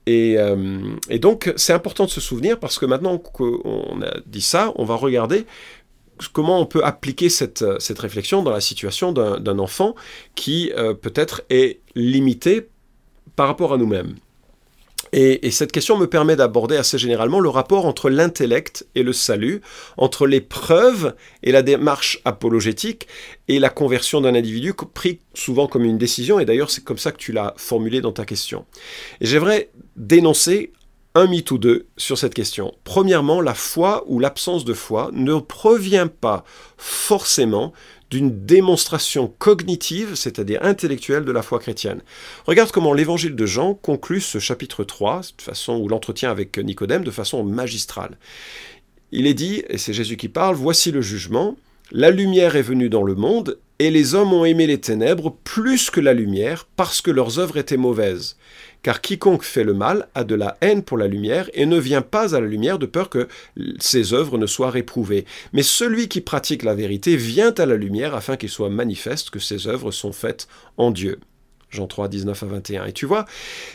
euh, 0.09 0.97
et, 1.09 1.19
donc, 1.19 1.53
c'est 1.57 1.73
important 1.73 2.05
de 2.05 2.11
se 2.11 2.21
souvenir 2.21 2.59
parce 2.59 2.79
que 2.79 2.87
maintenant 2.87 3.19
qu'on 3.19 4.03
a 4.03 4.21
dit 4.27 4.43
ça, 4.43 4.73
on 4.77 4.85
va 4.85 4.97
regarder 4.97 5.47
comment 6.33 6.61
on 6.61 6.67
peut 6.67 6.85
appliquer 6.85 7.29
cette, 7.29 7.63
euh, 7.63 7.79
cette 7.79 7.99
réflexion 7.99 8.43
dans 8.43 8.51
la 8.51 8.61
situation 8.61 9.13
d'un 9.13 9.59
enfant 9.59 9.95
qui 10.35 10.73
euh, 10.77 10.95
peut-être 10.95 11.43
est 11.51 11.81
limité 11.95 12.69
par 13.37 13.47
rapport 13.47 13.73
à 13.73 13.77
nous-mêmes. 13.77 14.15
Et, 15.17 15.53
cette 15.53 15.71
question 15.71 15.97
me 15.97 16.09
permet 16.09 16.35
d'aborder 16.35 16.77
assez 16.77 16.99
généralement 16.99 17.39
le 17.39 17.49
rapport 17.49 17.87
entre 17.87 18.11
l'intellect 18.11 18.85
et 18.97 19.05
le 19.05 19.13
salut, 19.13 19.61
entre 19.97 20.27
les 20.27 20.41
preuves 20.41 21.15
et 21.45 21.53
la 21.53 21.63
démarche 21.63 22.21
apologétique 22.25 23.07
et 23.47 23.61
la 23.61 23.69
conversion 23.69 24.21
d'un 24.21 24.35
individu 24.35 24.75
pris 24.93 25.21
souvent 25.33 25.69
comme 25.69 25.85
une 25.85 25.99
décision, 25.99 26.41
et 26.41 26.45
d'ailleurs 26.45 26.69
c'est 26.69 26.83
comme 26.83 26.99
ça 26.99 27.13
que 27.13 27.19
tu 27.19 27.31
l'as 27.31 27.55
formulé 27.57 28.01
dans 28.01 28.11
ta 28.11 28.25
question. 28.25 28.67
Et 29.21 29.27
j'aimerais 29.27 29.71
dénoncer 29.95 30.73
un 31.15 31.27
mythe 31.27 31.51
ou 31.53 31.59
deux 31.59 31.87
sur 31.97 32.19
cette 32.19 32.35
question. 32.35 32.75
Premièrement, 32.83 33.41
la 33.41 33.55
foi 33.55 34.05
ou 34.07 34.19
l'absence 34.19 34.65
de 34.65 34.75
foi 34.75 35.11
ne 35.13 35.39
provient 35.39 36.09
pas 36.09 36.45
forcément 36.77 37.73
d'une 38.11 38.45
démonstration 38.45 39.33
cognitive, 39.39 40.15
c'est-à-dire 40.15 40.63
intellectuelle 40.63 41.25
de 41.25 41.33
la 41.33 41.43
foi 41.43 41.59
chrétienne. 41.59 42.03
Regarde 42.47 42.71
comment 42.71 42.93
l'évangile 42.93 43.37
de 43.37 43.47
Jean 43.47 43.75
conclut 43.75 44.21
ce 44.21 44.39
chapitre 44.39 44.85
3, 44.85 45.21
de 45.39 45.43
façon, 45.43 45.77
ou 45.77 45.89
l'entretien 45.89 46.31
avec 46.31 46.59
Nicodème, 46.59 47.05
de 47.05 47.11
façon 47.11 47.45
magistrale. 47.45 48.19
Il 49.13 49.27
est 49.27 49.35
dit, 49.35 49.63
et 49.69 49.79
c'est 49.79 49.93
Jésus 49.93 50.17
qui 50.17 50.29
parle, 50.29 50.57
voici 50.57 50.91
le 50.91 51.01
jugement, 51.01 51.57
la 51.93 52.11
lumière 52.11 52.57
est 52.57 52.63
venue 52.63 52.89
dans 52.89 53.03
le 53.03 53.15
monde, 53.15 53.59
et 53.79 53.91
les 53.91 54.15
hommes 54.15 54.33
ont 54.33 54.45
aimé 54.45 54.67
les 54.67 54.81
ténèbres 54.81 55.37
plus 55.45 55.91
que 55.91 56.01
la 56.01 56.15
lumière, 56.15 56.67
parce 56.77 57.01
que 57.01 57.11
leurs 57.11 57.39
œuvres 57.39 57.57
étaient 57.57 57.77
mauvaises. 57.77 58.37
Car 58.83 59.01
quiconque 59.01 59.45
fait 59.45 59.65
le 59.65 59.75
mal 59.75 60.09
a 60.15 60.25
de 60.25 60.35
la 60.35 60.57
haine 60.61 60.83
pour 60.83 60.99
la 60.99 61.09
lumière, 61.09 61.51
et 61.55 61.67
ne 61.67 61.79
vient 61.79 62.03
pas 62.03 62.37
à 62.37 62.41
la 62.41 62.47
lumière 62.47 62.79
de 62.79 62.87
peur 62.87 63.09
que 63.09 63.29
ses 63.81 64.13
œuvres 64.13 64.39
ne 64.39 64.47
soient 64.47 64.71
réprouvées. 64.71 65.25
Mais 65.53 65.63
celui 65.63 66.09
qui 66.09 66.21
pratique 66.21 66.63
la 66.63 66.75
vérité 66.75 67.17
vient 67.17 67.53
à 67.53 67.67
la 67.67 67.77
lumière 67.77 68.15
afin 68.15 68.37
qu'il 68.37 68.51
soit 68.51 68.71
manifeste 68.71 69.31
que 69.31 69.39
ses 69.39 69.67
œuvres 69.67 69.91
sont 69.91 70.13
faites 70.13 70.47
en 70.77 70.91
Dieu. 70.91 71.19
Jean 71.75 71.87
3, 71.89 72.09
19 72.09 72.43
à 72.43 72.47
21. 72.47 72.85
Et 72.87 72.93
tu 72.93 73.05
vois, 73.05 73.25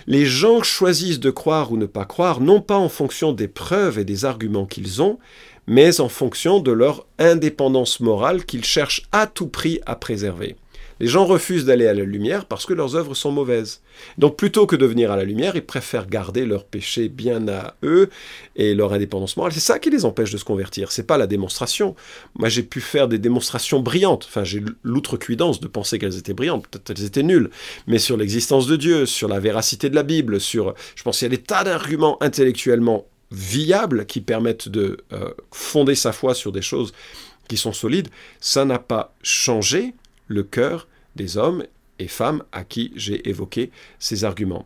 les 0.07 0.25
gens 0.25 0.63
choisissent 0.63 1.19
de 1.19 1.31
croire 1.31 1.71
ou 1.71 1.77
ne 1.77 1.85
pas 1.85 2.05
croire, 2.05 2.39
non 2.39 2.61
pas 2.61 2.77
en 2.77 2.89
fonction 2.89 3.33
des 3.33 3.49
preuves 3.49 3.99
et 3.99 4.05
des 4.05 4.25
arguments 4.25 4.65
qu'ils 4.65 5.01
ont, 5.01 5.19
mais 5.69 6.01
en 6.01 6.09
fonction 6.09 6.59
de 6.59 6.71
leur 6.71 7.05
indépendance 7.19 7.99
morale 7.99 8.43
qu'ils 8.43 8.65
cherchent 8.65 9.03
à 9.11 9.27
tout 9.27 9.47
prix 9.47 9.79
à 9.85 9.95
préserver. 9.95 10.55
Les 10.99 11.07
gens 11.07 11.25
refusent 11.25 11.63
d'aller 11.63 11.85
à 11.87 11.93
la 11.93 12.03
lumière 12.03 12.45
parce 12.45 12.65
que 12.65 12.73
leurs 12.73 12.95
œuvres 12.95 13.13
sont 13.13 13.31
mauvaises. 13.31 13.81
Donc 14.17 14.35
plutôt 14.35 14.65
que 14.65 14.75
de 14.75 14.85
venir 14.85 15.11
à 15.11 15.15
la 15.15 15.23
lumière, 15.23 15.55
ils 15.55 15.65
préfèrent 15.65 16.07
garder 16.07 16.45
leur 16.45 16.65
péché 16.65 17.07
bien 17.07 17.47
à 17.47 17.75
eux 17.83 18.09
et 18.55 18.73
leur 18.73 18.91
indépendance 18.93 19.37
morale. 19.37 19.53
C'est 19.53 19.59
ça 19.59 19.79
qui 19.79 19.91
les 19.91 20.05
empêche 20.05 20.31
de 20.31 20.37
se 20.37 20.43
convertir. 20.43 20.91
C'est 20.91 21.03
pas 21.03 21.17
la 21.17 21.27
démonstration. 21.27 21.95
Moi, 22.37 22.49
j'ai 22.49 22.63
pu 22.63 22.81
faire 22.81 23.07
des 23.07 23.19
démonstrations 23.19 23.79
brillantes. 23.79 24.25
Enfin, 24.27 24.43
j'ai 24.43 24.61
l'outrecuidance 24.83 25.61
de 25.61 25.67
penser 25.67 25.99
qu'elles 25.99 26.17
étaient 26.17 26.33
brillantes. 26.33 26.67
Peut-être 26.67 26.83
qu'elles 26.83 27.05
étaient 27.05 27.23
nulles. 27.23 27.51
Mais 27.87 27.99
sur 27.99 28.17
l'existence 28.17 28.67
de 28.67 28.75
Dieu, 28.75 29.05
sur 29.05 29.29
la 29.29 29.39
véracité 29.39 29.89
de 29.89 29.95
la 29.95 30.03
Bible, 30.03 30.41
sur, 30.41 30.73
je 30.95 31.03
pense, 31.03 31.19
qu'il 31.19 31.25
y 31.25 31.33
a 31.33 31.37
des 31.37 31.43
tas 31.43 31.63
d'arguments 31.63 32.17
intellectuellement 32.21 33.05
viables, 33.31 34.05
qui 34.05 34.21
permettent 34.21 34.69
de 34.69 34.97
euh, 35.13 35.33
fonder 35.51 35.95
sa 35.95 36.11
foi 36.11 36.33
sur 36.33 36.51
des 36.51 36.61
choses 36.61 36.93
qui 37.47 37.57
sont 37.57 37.73
solides, 37.73 38.09
ça 38.39 38.65
n'a 38.65 38.79
pas 38.79 39.13
changé 39.21 39.93
le 40.27 40.43
cœur 40.43 40.87
des 41.15 41.37
hommes 41.37 41.63
et 41.97 42.07
femmes 42.07 42.43
à 42.51 42.63
qui 42.63 42.91
j'ai 42.95 43.27
évoqué 43.29 43.71
ces 43.99 44.23
arguments. 44.23 44.65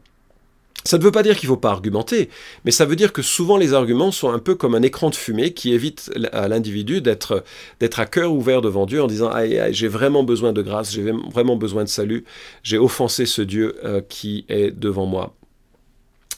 Ça 0.86 0.98
ne 0.98 1.04
veut 1.04 1.12
pas 1.12 1.24
dire 1.24 1.38
qu'il 1.38 1.48
ne 1.48 1.56
faut 1.56 1.60
pas 1.60 1.72
argumenter, 1.72 2.30
mais 2.66 2.72
ça 2.72 2.84
veut 2.84 2.98
dire 2.98 3.14
que 3.14 3.22
souvent 3.22 3.56
les 3.56 3.74
arguments 3.74 4.12
sont 4.12 4.32
un 4.32 4.40
peu 4.40 4.56
comme 4.56 4.76
un 4.76 4.82
écran 4.82 5.10
de 5.10 5.16
fumée 5.16 5.54
qui 5.54 5.72
évite 5.72 6.12
à 6.34 6.50
l'individu 6.50 7.00
d'être, 7.00 7.46
à 7.82 8.06
cœur 8.06 8.34
ouvert 8.34 8.62
devant 8.62 8.86
Dieu 8.86 9.02
en 9.02 9.08
disant 9.08 9.32
j'ai 9.72 9.88
vraiment 9.88 10.24
besoin 10.24 10.52
de 10.52 10.62
grâce, 10.62 10.92
j'ai 10.92 11.14
vraiment 11.32 11.56
besoin 11.56 11.86
de 11.86 11.90
salut, 11.90 12.26
j'ai 12.64 12.78
offensé 12.78 13.26
ce 13.26 13.42
Dieu 13.42 13.76
euh, 13.86 14.02
qui 14.02 14.46
est 14.50 14.72
devant 14.72 15.06
moi. 15.06 15.34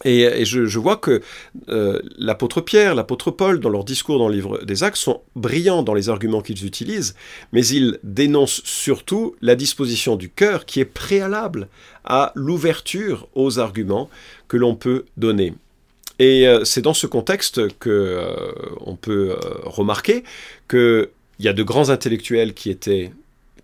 Et, 0.04 0.44
je, 0.44 0.80
vois 0.80 0.98
que 0.98 1.22
euh, 1.70 2.02
l'apôtre 2.18 2.60
Pierre, 2.60 2.96
l'apôtre 2.96 3.32
Paul, 3.32 3.60
dans 3.60 3.70
leur 3.70 3.86
discours 3.86 4.20
dans 4.20 4.28
le 4.28 4.36
livre 4.36 4.64
des 4.64 4.84
Actes, 4.84 4.98
sont 4.98 5.22
brillants 5.36 5.84
dans 5.84 5.94
les 5.94 6.10
arguments 6.10 6.42
qu'ils 6.42 6.66
utilisent, 6.66 7.16
mais 7.54 7.66
ils 7.66 7.98
dénoncent 8.04 8.62
surtout 8.66 9.36
la 9.42 9.56
disposition 9.56 10.18
du 10.18 10.30
cœur 10.30 10.66
qui 10.66 10.82
est 10.82 10.86
préalable 10.86 11.70
à 12.04 12.34
l'ouverture 12.36 13.28
aux 13.36 13.58
arguments 13.58 14.10
que 14.48 14.58
l'on 14.58 14.76
peut 14.76 15.06
donner. 15.16 15.54
Et 16.20 16.48
euh, 16.48 16.66
c'est 16.66 16.82
dans 16.82 16.94
ce 16.94 17.08
contexte 17.08 17.78
que 17.80 17.90
euh, 17.90 18.96
peut 19.02 19.38
remarquer 19.64 20.24
qu'il 20.70 21.10
y 21.40 21.48
a 21.48 21.54
de 21.54 21.64
grands 21.64 21.90
intellectuels 21.90 22.54
qui 22.54 22.70
étaient 22.70 23.12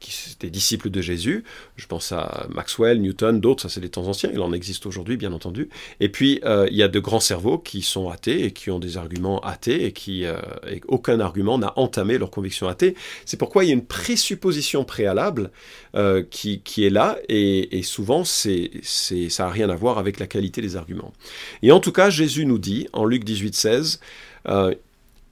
qui 0.02 0.32
étaient 0.32 0.50
disciples 0.50 0.90
de 0.90 1.00
Jésus. 1.00 1.46
Je 1.78 1.86
pense 1.86 2.12
à 2.12 2.48
Maxwell, 2.50 3.00
Newton, 3.00 3.40
d'autres, 3.40 3.62
ça 3.62 3.70
c'est 3.70 3.80
des 3.80 3.90
temps 3.90 4.08
anciens, 4.08 4.32
il 4.34 4.42
en 4.42 4.52
existe 4.52 4.86
aujourd'hui 4.86 5.16
bien 5.16 5.32
entendu. 5.32 5.70
Et 6.00 6.10
puis 6.10 6.42
euh, 6.44 6.68
il 6.70 6.76
y 6.76 6.84
a 6.84 6.88
de 6.88 7.00
grands 7.00 7.20
cerveaux 7.20 7.58
qui 7.58 7.82
sont 7.82 8.10
athées 8.10 8.44
et 8.44 8.52
qui 8.52 8.72
ont 8.72 8.80
des 8.80 8.98
arguments 8.98 9.40
athées 9.42 9.86
et 9.86 9.94
qui 9.94 10.26
euh, 10.26 10.42
aucun 10.88 11.20
argument 11.20 11.58
n'a 11.58 11.72
entamé 11.78 12.18
leur 12.18 12.32
conviction 12.32 12.68
athée. 12.68 12.96
C'est 13.26 13.38
pourquoi 13.38 13.64
il 13.64 13.68
y 13.68 13.70
a 13.72 13.76
une 13.76 13.86
présupposition 13.86 14.84
préalable 14.84 15.52
euh, 15.96 16.24
qui, 16.30 16.62
qui, 16.62 16.86
est 16.86 16.90
là 16.90 17.18
et, 17.30 17.82
souvent 17.84 18.24
c'est, 18.24 18.72
c'est, 18.82 19.30
ça 19.30 19.44
n'a 19.44 19.50
rien 19.52 19.70
à 19.70 19.76
voir 19.76 19.98
avec 20.00 20.20
la 20.20 20.28
qualité 20.28 20.62
des 20.62 20.76
arguments. 20.76 21.14
Et 21.62 21.72
en 21.72 21.80
tout 21.80 21.92
cas, 21.92 22.10
Jésus 22.10 22.46
nous 22.46 22.60
dit 22.60 22.88
en 22.94 23.06
Luc 23.06 23.24
18, 23.24 23.56
16, 23.56 24.00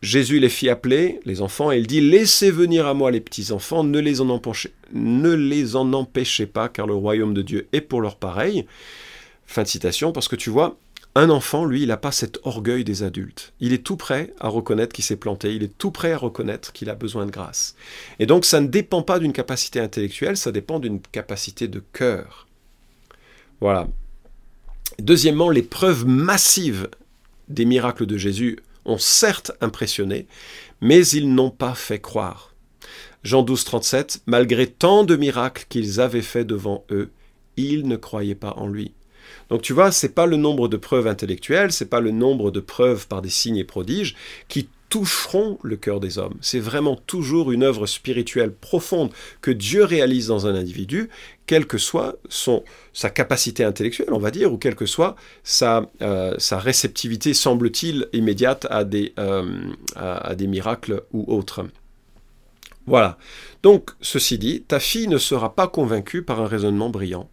Jésus 0.02 0.40
les 0.40 0.50
fit 0.50 0.70
appeler, 0.70 1.20
les 1.26 1.42
enfants, 1.42 1.72
et 1.72 1.78
il 1.78 1.88
dit, 1.88 2.02
Laissez 2.02 2.52
venir 2.52 2.88
à 2.88 2.94
moi 2.94 3.12
les 3.12 3.20
petits-enfants, 3.20 3.84
ne, 3.84 4.00
les 4.00 4.22
en 4.22 4.30
empêchez, 4.30 4.72
ne 4.94 5.34
les 5.34 5.76
en 5.76 5.92
empêchez 5.94 6.46
pas, 6.46 6.70
car 6.70 6.88
le 6.88 6.94
royaume 6.94 7.34
de 7.34 7.42
Dieu 7.42 7.68
est 7.74 7.82
pour 7.82 8.02
leur 8.02 8.16
pareil. 8.16 8.66
Fin 9.46 9.64
de 9.64 9.68
citation, 9.68 10.12
parce 10.12 10.28
que 10.28 10.38
tu 10.38 10.50
vois, 10.50 10.78
un 11.16 11.30
enfant, 11.30 11.66
lui, 11.66 11.82
il 11.82 11.88
n'a 11.88 11.98
pas 11.98 12.12
cet 12.12 12.40
orgueil 12.44 12.84
des 12.84 13.04
adultes. 13.04 13.54
Il 13.60 13.74
est 13.74 13.84
tout 13.84 13.98
prêt 13.98 14.34
à 14.40 14.48
reconnaître 14.48 14.94
qu'il 14.94 15.04
s'est 15.04 15.16
planté, 15.16 15.56
il 15.56 15.64
est 15.64 15.78
tout 15.78 15.92
prêt 15.92 16.14
à 16.14 16.18
reconnaître 16.18 16.72
qu'il 16.72 16.90
a 16.90 16.96
besoin 16.96 17.26
de 17.26 17.32
grâce. 17.32 17.76
Et 18.20 18.26
donc 18.26 18.46
ça 18.46 18.62
ne 18.62 18.68
dépend 18.68 19.02
pas 19.02 19.20
d'une 19.20 19.34
capacité 19.34 19.80
intellectuelle, 19.80 20.38
ça 20.38 20.52
dépend 20.52 20.80
d'une 20.80 21.02
capacité 21.02 21.68
de 21.68 21.84
cœur. 21.92 22.48
Voilà. 23.60 23.88
Deuxièmement, 25.00 25.50
les 25.50 25.64
preuves 25.64 26.06
massives 26.06 26.90
des 27.48 27.66
miracles 27.66 28.06
de 28.06 28.18
Jésus 28.18 28.60
ont 28.86 28.98
certes 28.98 29.52
impressionné, 29.62 30.28
mais 30.82 31.06
ils 31.08 31.34
n'ont 31.34 31.52
pas 31.52 31.76
fait 31.76 32.00
croire. 32.00 32.54
Jean 33.24 33.44
12, 33.44 33.64
37, 33.66 34.22
malgré 34.28 34.68
tant 34.68 35.04
de 35.04 35.16
miracles 35.16 35.66
qu'ils 35.68 36.00
avaient 36.00 36.22
faits 36.22 36.48
devant 36.48 36.86
eux, 36.90 37.12
ils 37.58 37.88
ne 37.88 37.98
croyaient 37.98 38.36
pas 38.36 38.54
en 38.54 38.68
lui. 38.68 38.94
Donc 39.50 39.62
tu 39.62 39.74
vois, 39.74 39.92
c'est 39.92 40.16
pas 40.16 40.26
le 40.26 40.38
nombre 40.38 40.68
de 40.68 40.78
preuves 40.78 41.08
intellectuelles, 41.08 41.72
c'est 41.72 41.90
pas 41.90 42.00
le 42.00 42.12
nombre 42.12 42.52
de 42.52 42.60
preuves 42.60 43.08
par 43.08 43.22
des 43.22 43.30
signes 43.30 43.58
et 43.58 43.64
prodiges 43.64 44.16
qui 44.48 44.70
toucheront 44.90 45.60
le 45.64 45.78
cœur 45.78 46.00
des 46.00 46.18
hommes. 46.18 46.36
C'est 46.42 46.60
vraiment 46.60 46.96
toujours 46.96 47.52
une 47.52 47.64
œuvre 47.64 47.86
spirituelle 47.86 48.52
profonde 48.52 49.12
que 49.42 49.52
Dieu 49.52 49.84
réalise 49.84 50.28
dans 50.28 50.48
un 50.48 50.56
individu, 50.56 51.10
quelle 51.46 51.66
que 51.66 51.78
soit 51.78 52.18
sa 52.94 53.10
capacité 53.10 53.64
intellectuelle, 53.64 54.12
on 54.12 54.20
va 54.20 54.32
dire, 54.32 54.52
ou 54.52 54.58
quelle 54.58 54.76
que 54.76 54.86
soit 54.86 55.16
sa, 55.44 55.90
euh, 56.02 56.36
réceptivité, 56.52 57.34
semble-t-il, 57.34 58.08
immédiate 58.14 58.68
euh, 58.70 59.52
à 59.96 60.36
des 60.36 60.48
miracles 60.48 61.04
ou 61.14 61.26
autres. 61.34 61.66
Voilà. 62.86 63.18
Donc, 63.62 63.92
ceci 64.02 64.38
dit, 64.38 64.64
ta 64.68 64.80
fille 64.80 65.08
ne 65.08 65.18
sera 65.18 65.56
pas 65.56 65.68
convaincue 65.68 66.24
par 66.24 66.42
un 66.42 66.48
raisonnement 66.48 66.90
brillant. 66.90 67.30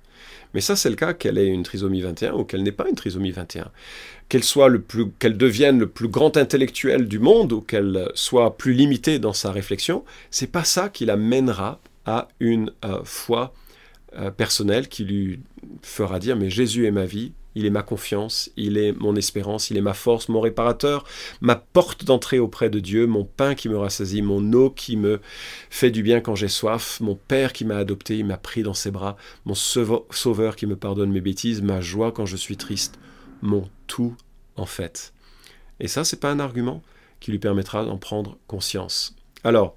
Mais 0.57 0.63
ça, 0.63 0.75
c'est 0.75 0.89
le 0.89 0.97
cas 0.97 1.13
qu'elle 1.13 1.37
ait 1.37 1.49
une 1.49 1.65
trisomie 1.65 2.01
21 2.01 2.33
ou 2.33 2.45
qu'elle 2.45 2.63
n'ait 2.63 2.73
pas 2.73 2.89
une 2.89 2.95
trisomie 2.95 3.31
21. 3.31 3.71
Qu'elle 4.31 4.43
soit 4.43 4.69
le 4.69 4.81
plus, 4.81 5.11
qu'elle 5.19 5.37
devienne 5.37 5.79
le 5.79 5.87
plus 5.87 6.09
grand 6.09 6.39
intellectuel 6.39 7.09
du 7.09 7.19
monde 7.19 7.53
ou 7.53 7.61
qu'elle 7.61 8.11
soit 8.15 8.57
plus 8.57 8.73
limitée 8.73 9.19
dans 9.19 9.35
sa 9.35 9.53
réflexion, 9.53 10.03
c'est 10.31 10.47
pas 10.47 10.65
ça 10.65 10.89
qui 10.89 11.05
la 11.05 11.19
mènera 11.19 11.79
à 12.07 12.29
une 12.41 12.73
euh, 12.87 13.01
foi 13.05 13.53
euh, 14.17 14.31
personnelle 14.31 14.89
qui 14.89 15.05
lui 15.05 15.41
fera 15.83 16.19
dire 16.19 16.37
mais 16.37 16.49
Jésus 16.49 16.87
est 16.87 16.91
ma 16.91 17.05
vie, 17.05 17.33
il 17.57 17.65
est 17.65 17.71
ma 17.71 17.83
confiance, 17.83 18.51
il 18.59 18.77
est 18.77 18.93
mon 18.93 19.17
espérance, 19.17 19.71
il 19.71 19.79
est 19.79 19.83
ma 19.83 19.95
force, 19.95 20.29
mon 20.29 20.43
réparateur, 20.43 21.05
ma 21.41 21.57
porte 21.57 22.05
d'entrée 22.05 22.39
auprès 22.39 22.69
de 22.69 22.81
Dieu, 22.81 23.07
mon 23.07 23.25
pain 23.25 23.55
qui 23.55 23.71
me 23.71 23.79
rassasie, 23.79 24.21
mon 24.21 24.53
eau 24.53 24.69
qui 24.69 24.99
me 24.99 25.21
fait 25.71 25.91
du 25.91 26.03
bien 26.03 26.21
quand 26.21 26.35
j'ai 26.35 26.49
soif, 26.49 27.01
mon 27.01 27.15
Père 27.15 27.55
qui 27.55 27.65
m'a 27.65 27.79
adopté, 27.79 28.19
il 28.19 28.27
m'a 28.27 28.37
pris 28.37 28.63
dans 28.63 28.75
ses 28.75 28.91
bras, 28.91 29.17
mon 29.47 29.55
Sauveur 29.55 30.55
qui 30.55 30.67
me 30.67 30.77
pardonne 30.77 31.11
mes 31.11 31.23
bêtises, 31.23 31.63
ma 31.63 31.81
joie 31.81 32.13
quand 32.13 32.27
je 32.27 32.37
suis 32.37 32.59
triste, 32.59 32.99
mon 33.41 33.67
tout 33.87 34.15
en 34.57 34.67
fait. 34.67 35.15
Et 35.81 35.89
ça, 35.89 36.05
c'est 36.05 36.21
pas 36.21 36.31
un 36.31 36.41
argument 36.41 36.83
qui 37.21 37.31
lui 37.31 37.39
permettra 37.39 37.87
d'en 37.87 37.97
prendre 37.97 38.37
conscience. 38.49 39.17
Alors, 39.45 39.75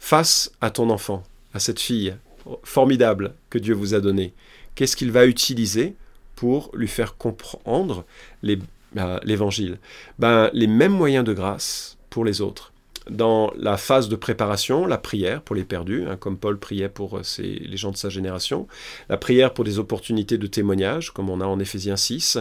face 0.00 0.50
à 0.60 0.70
ton 0.70 0.90
enfant, 0.90 1.22
à 1.54 1.60
cette 1.60 1.78
fille 1.78 2.16
formidable 2.64 3.34
que 3.50 3.58
Dieu 3.58 3.74
vous 3.74 3.94
a 3.94 4.00
donnée, 4.00 4.34
qu'est-ce 4.74 4.96
qu'il 4.96 5.12
va 5.12 5.26
utiliser 5.26 5.94
pour 6.40 6.70
lui 6.72 6.88
faire 6.88 7.18
comprendre 7.18 8.06
euh, 8.46 9.18
l'évangile 9.24 9.78
ben, 10.18 10.48
Les 10.54 10.66
mêmes 10.66 10.94
moyens 10.94 11.22
de 11.22 11.34
grâce 11.34 11.98
pour 12.08 12.24
les 12.24 12.40
autres. 12.40 12.72
Dans 13.10 13.52
la 13.58 13.76
phase 13.76 14.08
de 14.08 14.16
préparation, 14.16 14.86
la 14.86 14.96
prière 14.96 15.42
pour 15.42 15.54
les 15.54 15.64
perdus, 15.64 16.06
hein, 16.08 16.16
comme 16.16 16.38
Paul 16.38 16.58
priait 16.58 16.88
pour 16.88 17.18
euh, 17.18 17.22
les 17.38 17.76
gens 17.76 17.90
de 17.90 17.98
sa 17.98 18.08
génération, 18.08 18.66
la 19.10 19.18
prière 19.18 19.52
pour 19.52 19.66
des 19.66 19.78
opportunités 19.78 20.38
de 20.38 20.46
témoignage, 20.46 21.10
comme 21.10 21.28
on 21.28 21.42
a 21.42 21.44
en 21.44 21.60
Éphésiens 21.60 21.98
6, 21.98 22.38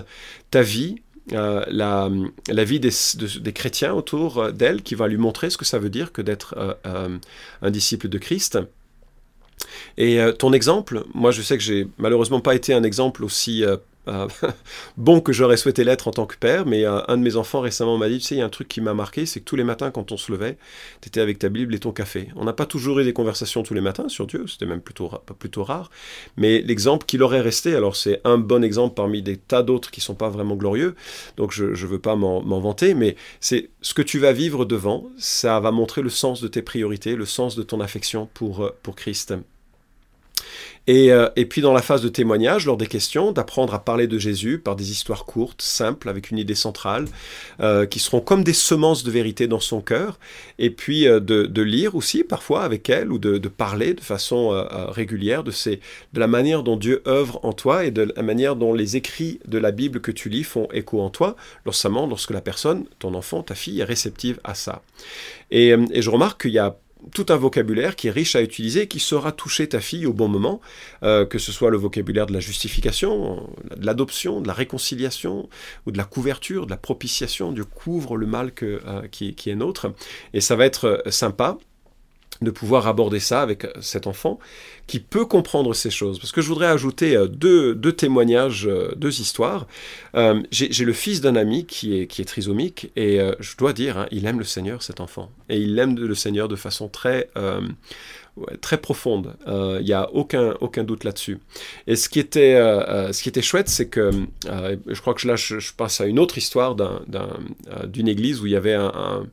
ta 0.49 0.61
vie, 0.61 1.01
euh, 1.33 1.65
la, 1.67 2.09
vie 2.63 2.79
des, 2.79 2.93
des 3.41 3.51
chrétiens 3.51 3.93
autour 3.93 4.53
d'elle, 4.53 4.81
qui 4.81 4.95
va 4.95 5.09
lui 5.09 5.17
montrer 5.17 5.49
ce 5.49 5.57
que 5.57 5.65
ça 5.65 5.77
veut 5.77 5.89
dire 5.89 6.13
que 6.13 6.21
d'être 6.21 6.79
un 6.85 7.69
disciple 7.69 8.07
de 8.07 8.17
Christ. 8.17 8.59
Et 9.97 10.19
ton 10.39 10.53
exemple, 10.53 11.03
moi 11.13 11.31
je 11.31 11.41
sais 11.41 11.57
que 11.57 11.63
j'ai 11.63 11.87
malheureusement 11.97 12.39
pas 12.39 12.55
été 12.55 12.73
un 12.73 12.83
exemple 12.83 13.25
aussi 13.25 13.65
euh, 14.07 14.27
bon 14.97 15.21
que 15.21 15.33
j'aurais 15.33 15.57
souhaité 15.57 15.83
l'être 15.83 16.07
en 16.07 16.11
tant 16.11 16.25
que 16.25 16.37
père, 16.37 16.65
mais 16.65 16.85
euh, 16.85 17.01
un 17.07 17.17
de 17.17 17.23
mes 17.23 17.35
enfants 17.35 17.61
récemment 17.61 17.97
m'a 17.97 18.09
dit, 18.09 18.19
tu 18.19 18.25
sais, 18.25 18.35
il 18.35 18.37
y 18.39 18.41
a 18.41 18.45
un 18.45 18.49
truc 18.49 18.67
qui 18.67 18.81
m'a 18.81 18.93
marqué, 18.93 19.25
c'est 19.25 19.39
que 19.39 19.45
tous 19.45 19.55
les 19.55 19.63
matins 19.63 19.91
quand 19.91 20.11
on 20.11 20.17
se 20.17 20.31
levait, 20.31 20.57
tu 21.01 21.09
étais 21.09 21.21
avec 21.21 21.39
ta 21.39 21.49
Bible 21.49 21.75
et 21.75 21.79
ton 21.79 21.91
café. 21.91 22.29
On 22.35 22.45
n'a 22.45 22.53
pas 22.53 22.65
toujours 22.65 22.99
eu 22.99 23.03
des 23.03 23.13
conversations 23.13 23.63
tous 23.63 23.73
les 23.73 23.81
matins 23.81 24.09
sur 24.09 24.27
Dieu, 24.27 24.45
c'était 24.47 24.65
même 24.65 24.81
plutôt, 24.81 25.09
plutôt 25.37 25.63
rare, 25.63 25.89
mais 26.37 26.61
l'exemple 26.61 27.05
qu'il 27.05 27.23
aurait 27.23 27.41
resté, 27.41 27.75
alors 27.75 27.95
c'est 27.95 28.21
un 28.23 28.37
bon 28.37 28.63
exemple 28.63 28.95
parmi 28.95 29.21
des 29.21 29.37
tas 29.37 29.63
d'autres 29.63 29.91
qui 29.91 30.01
sont 30.01 30.15
pas 30.15 30.29
vraiment 30.29 30.55
glorieux, 30.55 30.95
donc 31.37 31.51
je 31.51 31.65
ne 31.65 31.75
veux 31.75 31.99
pas 31.99 32.15
m'en 32.15 32.59
vanter, 32.59 32.93
mais 32.93 33.15
c'est 33.39 33.69
ce 33.81 33.93
que 33.93 34.01
tu 34.01 34.19
vas 34.19 34.33
vivre 34.33 34.65
devant, 34.65 35.09
ça 35.17 35.59
va 35.59 35.71
montrer 35.71 36.01
le 36.01 36.09
sens 36.09 36.41
de 36.41 36.47
tes 36.47 36.61
priorités, 36.61 37.15
le 37.15 37.25
sens 37.25 37.55
de 37.55 37.63
ton 37.63 37.79
affection 37.81 38.29
pour, 38.33 38.63
euh, 38.63 38.75
pour 38.83 38.95
Christ. 38.95 39.33
Euh, 40.89 41.29
et, 41.35 41.45
puis 41.45 41.61
dans 41.61 41.73
la 41.73 41.81
phase 41.81 42.01
de 42.01 42.09
témoignage, 42.09 42.65
lors 42.65 42.77
des 42.77 42.87
questions, 42.87 43.31
d'apprendre 43.31 43.73
à 43.73 43.79
parler 43.79 44.07
de 44.07 44.17
Jésus 44.17 44.57
par 44.57 44.75
des 44.75 44.91
histoires 44.91 45.25
courtes, 45.25 45.61
simples, 45.61 46.09
avec 46.09 46.31
une 46.31 46.37
idée 46.37 46.55
centrale, 46.55 47.05
euh, 47.59 47.85
qui 47.85 47.99
seront 47.99 48.21
comme 48.21 48.43
des 48.43 48.53
semences 48.53 49.03
de 49.03 49.11
vérité 49.11 49.47
dans 49.47 49.59
son 49.59 49.81
cœur, 49.81 50.19
et 50.57 50.71
puis 50.71 51.07
euh, 51.07 51.19
de, 51.19 51.61
lire 51.61 51.95
aussi 51.95 52.23
parfois 52.23 52.63
avec 52.63 52.89
elle, 52.89 53.11
ou 53.11 53.19
de, 53.19 53.37
parler 53.49 53.93
de 53.93 54.01
façon 54.01 54.49
régulière 54.89 55.43
de, 55.43 55.51
la 56.13 56.27
manière 56.27 56.63
dont 56.63 56.77
Dieu 56.77 57.03
œuvre 57.05 57.39
en 57.43 57.51
toi 57.51 57.85
et 57.85 57.91
de 57.91 58.13
la 58.15 58.23
manière 58.23 58.55
dont 58.55 58.73
les 58.73 58.95
écrits 58.95 59.39
de 59.45 59.57
la 59.57 59.71
Bible 59.71 59.99
que 59.99 60.11
tu 60.11 60.29
lis 60.29 60.43
font 60.43 60.67
écho 60.71 61.01
en 61.01 61.09
toi, 61.09 61.35
lorsque 61.65 61.89
lorsque 61.89 62.31
la 62.31 62.41
personne, 62.41 62.85
ton 62.99 63.13
enfant, 63.13 63.43
ta 63.43 63.55
fille, 63.55 63.81
est 63.81 63.85
réceptive 63.85 64.39
à 64.43 64.55
ça. 64.55 64.81
Et 65.51 65.75
je 65.93 66.09
remarque 66.09 66.43
qu'il 66.43 66.51
y 66.51 66.59
a 66.59 66.77
tout 67.13 67.25
un 67.29 67.37
vocabulaire 67.37 67.95
qui 67.95 68.07
est 68.07 68.11
riche 68.11 68.35
à 68.35 68.41
utiliser, 68.41 68.87
qui 68.87 68.99
saura 68.99 69.31
toucher 69.31 69.69
ta 69.69 69.79
fille 69.79 70.05
au 70.05 70.13
bon 70.13 70.27
moment, 70.27 70.59
euh, 71.03 71.25
que 71.25 71.39
ce 71.39 71.51
soit 71.51 71.69
le 71.69 71.77
vocabulaire 71.77 72.25
de 72.25 72.33
la 72.33 72.39
justification, 72.39 73.49
de 73.75 73.85
l'adoption, 73.85 74.41
de 74.41 74.47
la 74.47 74.53
réconciliation, 74.53 75.49
ou 75.85 75.91
de 75.91 75.97
la 75.97 76.03
couverture, 76.03 76.65
de 76.65 76.71
la 76.71 76.77
propitiation. 76.77 77.51
Dieu 77.51 77.65
couvre 77.65 78.17
le 78.17 78.25
mal 78.25 78.51
que, 78.51 78.81
euh, 78.85 79.07
qui, 79.09 79.33
qui, 79.35 79.49
est 79.49 79.55
nôtre. 79.55 79.93
Et 80.33 80.41
ça 80.41 80.55
va 80.55 80.65
être 80.65 81.01
euh, 81.05 81.11
sympa 81.11 81.57
de 82.41 82.51
pouvoir 82.51 82.87
aborder 82.87 83.19
ça 83.19 83.41
avec 83.41 83.65
euh, 83.65 83.71
cet 83.81 84.07
enfant 84.07 84.39
qui 84.87 84.99
peut 84.99 85.25
comprendre 85.25 85.73
ces 85.73 85.89
choses. 85.89 86.19
Parce 86.19 86.31
que 86.31 86.41
je 86.41 86.47
voudrais 86.47 86.67
ajouter 86.67 87.15
euh, 87.15 87.27
deux, 87.27 87.75
deux 87.75 87.91
témoignages, 87.91 88.67
euh, 88.67 88.93
deux 88.95 89.19
histoires. 89.19 89.67
J'ai 90.51 90.85
le 90.85 90.93
fils 90.93 91.21
d'un 91.21 91.35
ami 91.35 91.65
qui 91.65 91.99
est, 91.99 92.07
qui 92.07 92.21
est 92.21 92.25
trisomique 92.25 92.91
et 92.95 93.19
je 93.39 93.57
dois 93.57 93.73
dire, 93.73 93.97
hein, 93.97 94.07
il 94.11 94.25
aime 94.25 94.39
le 94.39 94.45
Seigneur, 94.45 94.81
cet 94.83 94.99
enfant. 94.99 95.31
Et 95.49 95.57
il 95.57 95.77
aime 95.79 95.97
le 95.97 96.15
Seigneur 96.15 96.47
de 96.47 96.55
façon 96.55 96.87
très... 96.87 97.29
très 98.61 98.77
profonde. 98.77 99.35
Il 99.47 99.85
n'y 99.85 99.93
a 99.93 100.09
aucun, 100.13 100.55
aucun 100.61 100.83
doute 100.83 101.03
là-dessus. 101.03 101.39
Et 101.87 101.95
ce 101.95 102.09
qui 102.09 102.19
était, 102.19 102.55
ce 103.11 103.21
qui 103.21 103.29
était 103.29 103.41
chouette, 103.41 103.69
c'est 103.69 103.87
que 103.87 104.11
je 104.45 105.01
crois 105.01 105.13
que 105.13 105.27
là, 105.27 105.35
je, 105.35 105.59
je, 105.59 105.73
passe 105.73 106.01
à 106.01 106.05
une 106.05 106.19
autre 106.19 106.37
histoire 106.37 106.75
d'une 106.75 108.07
église 108.07 108.41
où 108.41 108.47
il 108.47 108.53
y 108.53 108.57
avait 108.57 108.73
un 108.73 109.25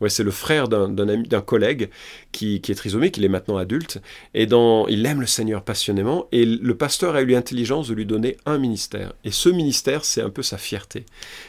Ouais, 0.00 0.08
c'est 0.08 0.22
le 0.22 0.30
frère 0.30 0.68
d'un 0.68 1.08
ami, 1.08 1.28
d'un 1.28 1.42
collègue 1.42 1.90
qui, 2.32 2.56
est 2.56 2.74
trisomique, 2.74 3.18
il 3.18 3.24
est 3.24 3.28
maintenant 3.28 3.58
adulte, 3.58 4.00
et 4.32 4.46
dans, 4.46 4.86
il 4.86 5.04
aime 5.04 5.20
le 5.20 5.26
Seigneur 5.26 5.62
passionnément, 5.62 6.26
et 6.32 6.46
le 6.46 6.74
pasteur 6.74 7.16
a 7.16 7.22
eu 7.22 7.26
l'intelligence 7.26 7.88
de 7.88 7.94
lui 7.94 8.06
donner 8.06 8.36
un 8.46 8.56
ministère. 8.56 9.12
Et 9.24 9.30
ce 9.30 9.48
ministère, 9.50 10.04
c'est 10.04 10.22
un 10.22 10.30
peu 10.30 10.42
sa 10.42 10.56
fierté. 10.56 11.04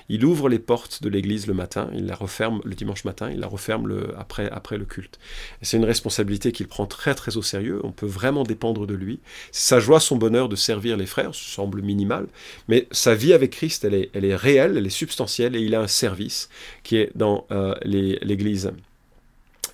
Il 0.10 0.26
ouvre 0.26 0.50
les 0.50 0.60
portes 0.60 1.02
de 1.02 1.08
l'église 1.08 1.48
le 1.48 1.54
matin, 1.54 1.90
il 1.94 2.08
la 2.08 2.16
referme 2.16 2.60
le 2.66 2.76
dimanche 2.76 3.06
matin, 3.06 3.30
il 3.32 3.40
la 3.40 3.48
referme 3.48 3.88
le, 3.88 4.14
après, 4.18 4.50
après 4.50 4.78
le 4.78 4.86
culte. 4.86 5.20
C'est 5.62 5.78
une 5.78 5.86
responsabilité 5.86 6.52
qu'il 6.52 6.68
prend 6.68 6.86
très 6.86 7.16
très 7.16 7.38
au 7.38 7.42
sérieux, 7.42 7.80
on 7.84 7.92
peut 7.92 8.06
vraiment 8.06 8.44
dépendre 8.44 8.86
de 8.86 8.96
lui. 8.96 9.20
Sa 9.52 9.80
joie, 9.80 10.00
son 10.02 10.18
bonheur 10.18 10.50
de 10.50 10.58
servir 10.58 10.98
les 10.98 11.06
frères, 11.06 11.34
ça 11.34 11.56
semble 11.56 11.82
minimal, 11.82 12.28
mais 12.68 12.88
sa 12.92 13.16
vie 13.16 13.32
avec 13.32 13.52
Christ, 13.52 13.86
elle 13.86 13.94
est, 13.94 14.10
elle 14.14 14.26
est 14.26 14.36
réelle, 14.36 14.78
elle 14.78 14.86
est 14.86 14.90
substantielle, 14.90 15.56
et 15.56 15.62
il 15.62 15.74
a 15.74 15.82
un 15.82 15.88
service 15.88 16.50
qui 16.84 16.98
est 16.98 17.12
dans 17.16 17.46
euh, 17.52 17.76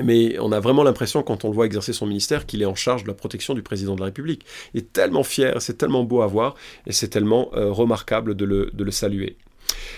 mais 0.03 0.37
on 0.39 0.51
a 0.51 0.59
vraiment 0.59 0.83
l'impression, 0.83 1.23
quand 1.23 1.45
on 1.45 1.49
le 1.49 1.55
voit 1.55 1.65
exercer 1.65 1.93
son 1.93 2.05
ministère, 2.05 2.45
qu'il 2.45 2.61
est 2.61 2.65
en 2.65 2.75
charge 2.75 3.03
de 3.03 3.07
la 3.07 3.13
protection 3.13 3.53
du 3.53 3.61
président 3.61 3.95
de 3.95 3.99
la 3.99 4.05
République. 4.05 4.45
Il 4.73 4.81
est 4.81 4.93
tellement 4.93 5.23
fier, 5.23 5.61
c'est 5.61 5.77
tellement 5.77 6.03
beau 6.03 6.21
à 6.21 6.27
voir, 6.27 6.55
et 6.85 6.91
c'est 6.91 7.07
tellement 7.07 7.49
euh, 7.55 7.71
remarquable 7.71 8.35
de 8.35 8.45
le, 8.45 8.91
saluer. 8.91 9.35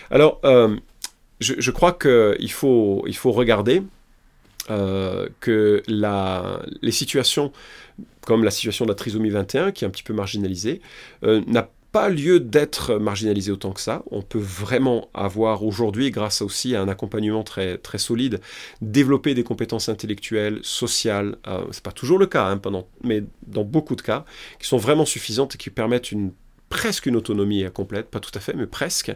Alors, 0.09 0.39
euh, 0.45 0.75
je, 1.39 1.71
crois 1.71 1.93
qu'il 1.93 2.51
faut, 2.51 3.03
il 3.07 3.15
faut 3.15 3.31
regarder 3.31 3.83
euh, 4.69 5.27
que 5.39 5.83
les 5.87 6.91
situations, 6.91 7.51
comme 8.21 8.43
la 8.43 8.51
situation 8.51 8.85
de 8.85 8.91
la 8.91 8.95
trisomie 8.95 9.29
21, 9.29 9.71
qui 9.71 9.83
est 9.83 9.87
un 9.87 9.91
petit 9.91 10.03
peu 10.03 10.13
marginalisée, 10.13 10.81
n'a 11.23 11.63
pas 11.63 11.73
lieu 12.09 12.39
d'être 12.39 12.95
marginalisé 12.95 13.51
autant 13.51 13.71
que 13.71 13.81
ça. 13.81 14.03
On 14.11 14.21
peut 14.21 14.39
vraiment 14.39 15.09
avoir 15.13 15.63
aujourd'hui, 15.63 16.11
grâce 16.11 16.41
aussi 16.41 16.75
à 16.75 16.81
un 16.81 16.87
accompagnement 16.87 17.43
très, 17.43 17.77
très 17.77 17.97
solide, 17.97 18.39
développer 18.81 19.33
des 19.33 19.43
compétences 19.43 19.89
intellectuelles, 19.89 20.59
sociales. 20.61 21.37
Euh, 21.47 21.65
c'est 21.71 21.83
pas 21.83 21.91
toujours 21.91 22.19
le 22.19 22.27
cas, 22.27 22.45
hein, 22.45 22.57
pendant, 22.57 22.87
mais 23.03 23.23
dans 23.47 23.63
beaucoup 23.63 23.95
de 23.95 24.01
cas, 24.01 24.25
qui 24.59 24.67
sont 24.67 24.77
vraiment 24.77 25.05
suffisantes 25.05 25.55
et 25.55 25.57
qui 25.57 25.69
permettent 25.69 26.11
une 26.11 26.31
presque 26.69 27.07
une 27.07 27.15
autonomie 27.15 27.65
complète, 27.73 28.09
pas 28.09 28.19
tout 28.19 28.31
à 28.35 28.39
fait, 28.39 28.53
mais 28.53 28.67
presque. 28.67 29.11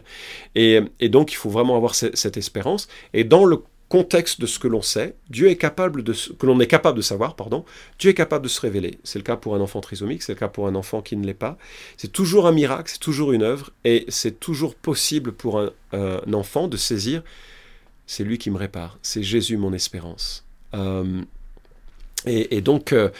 Et, 0.56 0.80
donc, 1.02 1.32
il 1.32 1.36
faut 1.36 1.50
vraiment 1.50 1.76
avoir 1.76 1.94
cette 1.94 2.36
espérance. 2.36 2.88
Et 3.12 3.22
dans 3.22 3.44
le 3.44 3.62
contexte 3.94 4.40
de 4.40 4.46
ce 4.46 4.58
que 4.58 4.66
l'on 4.66 4.82
sait, 4.82 5.14
Dieu 5.30 5.48
est 5.50 5.56
capable 5.56 6.02
de 6.02 6.14
que 6.36 6.46
l'on 6.46 6.58
est 6.58 6.66
capable 6.66 6.96
de 6.96 7.02
savoir, 7.02 7.36
pardon, 7.36 7.64
Dieu 8.00 8.10
est 8.10 8.14
capable 8.14 8.42
de 8.42 8.48
se 8.48 8.60
révéler. 8.60 8.98
C'est 9.04 9.20
le 9.20 9.22
cas 9.22 9.36
pour 9.36 9.54
un 9.54 9.60
enfant 9.60 9.80
trisomique, 9.80 10.24
c'est 10.24 10.32
le 10.32 10.38
cas 10.40 10.48
pour 10.48 10.66
un 10.66 10.74
enfant 10.74 11.00
qui 11.00 11.16
ne 11.16 11.24
l'est 11.24 11.32
pas. 11.32 11.56
C'est 11.96 12.10
toujours 12.10 12.48
un 12.48 12.50
miracle, 12.50 12.90
c'est 12.90 12.98
toujours 12.98 13.30
une 13.30 13.44
œuvre, 13.44 13.70
et 13.84 14.04
c'est 14.08 14.40
toujours 14.40 14.74
possible 14.74 15.30
pour 15.30 15.60
un, 15.60 15.70
enfant 16.32 16.66
de 16.66 16.76
saisir, 16.76 17.22
c'est 18.08 18.24
lui 18.24 18.36
qui 18.36 18.50
me 18.50 18.56
répare, 18.56 18.98
c'est 19.00 19.22
Jésus 19.22 19.56
mon 19.58 19.72
espérance. 19.72 20.44
Euh, 20.74 21.22
et, 22.26 22.60
donc, 22.60 22.92
euh, 22.92 23.10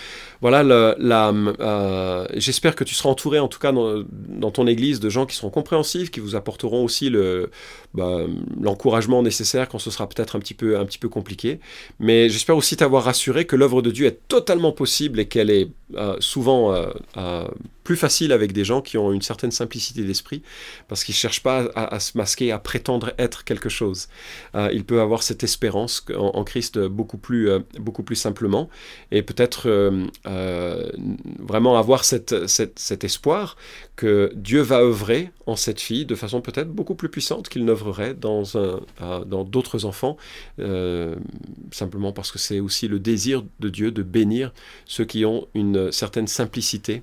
voilà, 0.40 0.62
euh, 0.62 2.26
j'espère 2.34 2.74
que 2.74 2.84
tu 2.84 2.94
seras 2.94 3.10
entouré, 3.10 3.38
en 3.38 3.48
tout 3.48 3.58
cas 3.58 3.72
dans, 3.72 4.50
ton 4.50 4.66
église, 4.66 4.98
de 5.00 5.10
gens 5.10 5.26
qui 5.26 5.36
seront 5.36 5.50
compréhensifs, 5.50 6.10
qui 6.10 6.20
vous 6.20 6.36
apporteront 6.36 6.82
aussi 6.84 7.10
bah, 7.92 8.20
l'encouragement 8.60 9.22
nécessaire 9.22 9.68
quand 9.68 9.78
ce 9.78 9.90
sera 9.90 10.08
peut-être 10.08 10.36
un, 10.36 10.38
petit 10.38 10.54
peu, 10.54 10.78
un 10.78 10.86
petit 10.86 10.98
peu 10.98 11.08
compliqué. 11.08 11.60
Mais 11.98 12.28
j'espère 12.30 12.56
aussi 12.56 12.76
t'avoir 12.76 13.04
rassuré 13.04 13.44
que 13.44 13.56
l'œuvre 13.56 13.82
de 13.82 13.90
Dieu 13.90 14.06
est 14.06 14.20
totalement 14.28 14.72
possible 14.72 15.20
et 15.20 15.26
qu'elle 15.26 15.50
est 15.50 15.68
euh, 15.96 16.16
souvent 16.20 16.74
plus 17.84 17.96
facile 17.96 18.32
avec 18.32 18.52
des 18.52 18.64
gens 18.64 18.80
qui 18.80 18.98
ont 18.98 19.12
une 19.12 19.22
certaine 19.22 19.50
simplicité 19.50 20.02
d'esprit, 20.02 20.42
parce 20.88 21.04
qu'ils 21.04 21.12
ne 21.12 21.18
cherchent 21.18 21.42
pas 21.42 21.68
à, 21.76 22.00
se 22.00 22.16
masquer, 22.16 22.50
à 22.50 22.58
prétendre 22.58 23.12
être 23.18 23.44
quelque 23.44 23.68
chose. 23.68 24.08
Euh, 24.54 24.70
ils 24.72 24.84
peuvent 24.84 25.00
avoir 25.00 25.22
cette 25.22 25.44
espérance 25.44 26.04
en, 26.16 26.42
Christ 26.44 26.78
beaucoup 26.78 27.18
plus, 27.18 27.50
euh, 27.50 27.60
beaucoup 27.78 28.02
plus 28.02 28.16
simplement, 28.16 28.70
et 29.10 29.22
peut-être 29.22 29.68
euh, 29.68 30.90
vraiment 31.38 31.78
avoir 31.78 32.04
cet 32.04 33.04
espoir 33.04 33.56
que 33.96 34.32
Dieu 34.34 34.62
va 34.62 34.80
œuvrer 34.80 35.30
en 35.46 35.56
cette 35.56 35.80
fille 35.80 36.06
de 36.06 36.14
façon 36.14 36.40
peut-être 36.40 36.70
beaucoup 36.70 36.94
plus 36.94 37.10
puissante 37.10 37.50
qu'il 37.50 37.66
n'œuvrerait 37.66 38.14
dans 38.14 38.44
d'autres 39.44 39.84
enfants, 39.84 40.16
simplement 41.70 42.12
parce 42.12 42.32
que 42.32 42.38
c'est 42.38 42.60
aussi 42.60 42.88
le 42.88 42.98
désir 42.98 43.44
de 43.60 43.68
Dieu 43.68 43.90
de 43.90 44.02
bénir 44.02 44.54
ceux 44.86 45.04
qui 45.04 45.26
ont 45.26 45.48
une 45.54 45.92
certaine 45.92 46.26
simplicité 46.26 47.02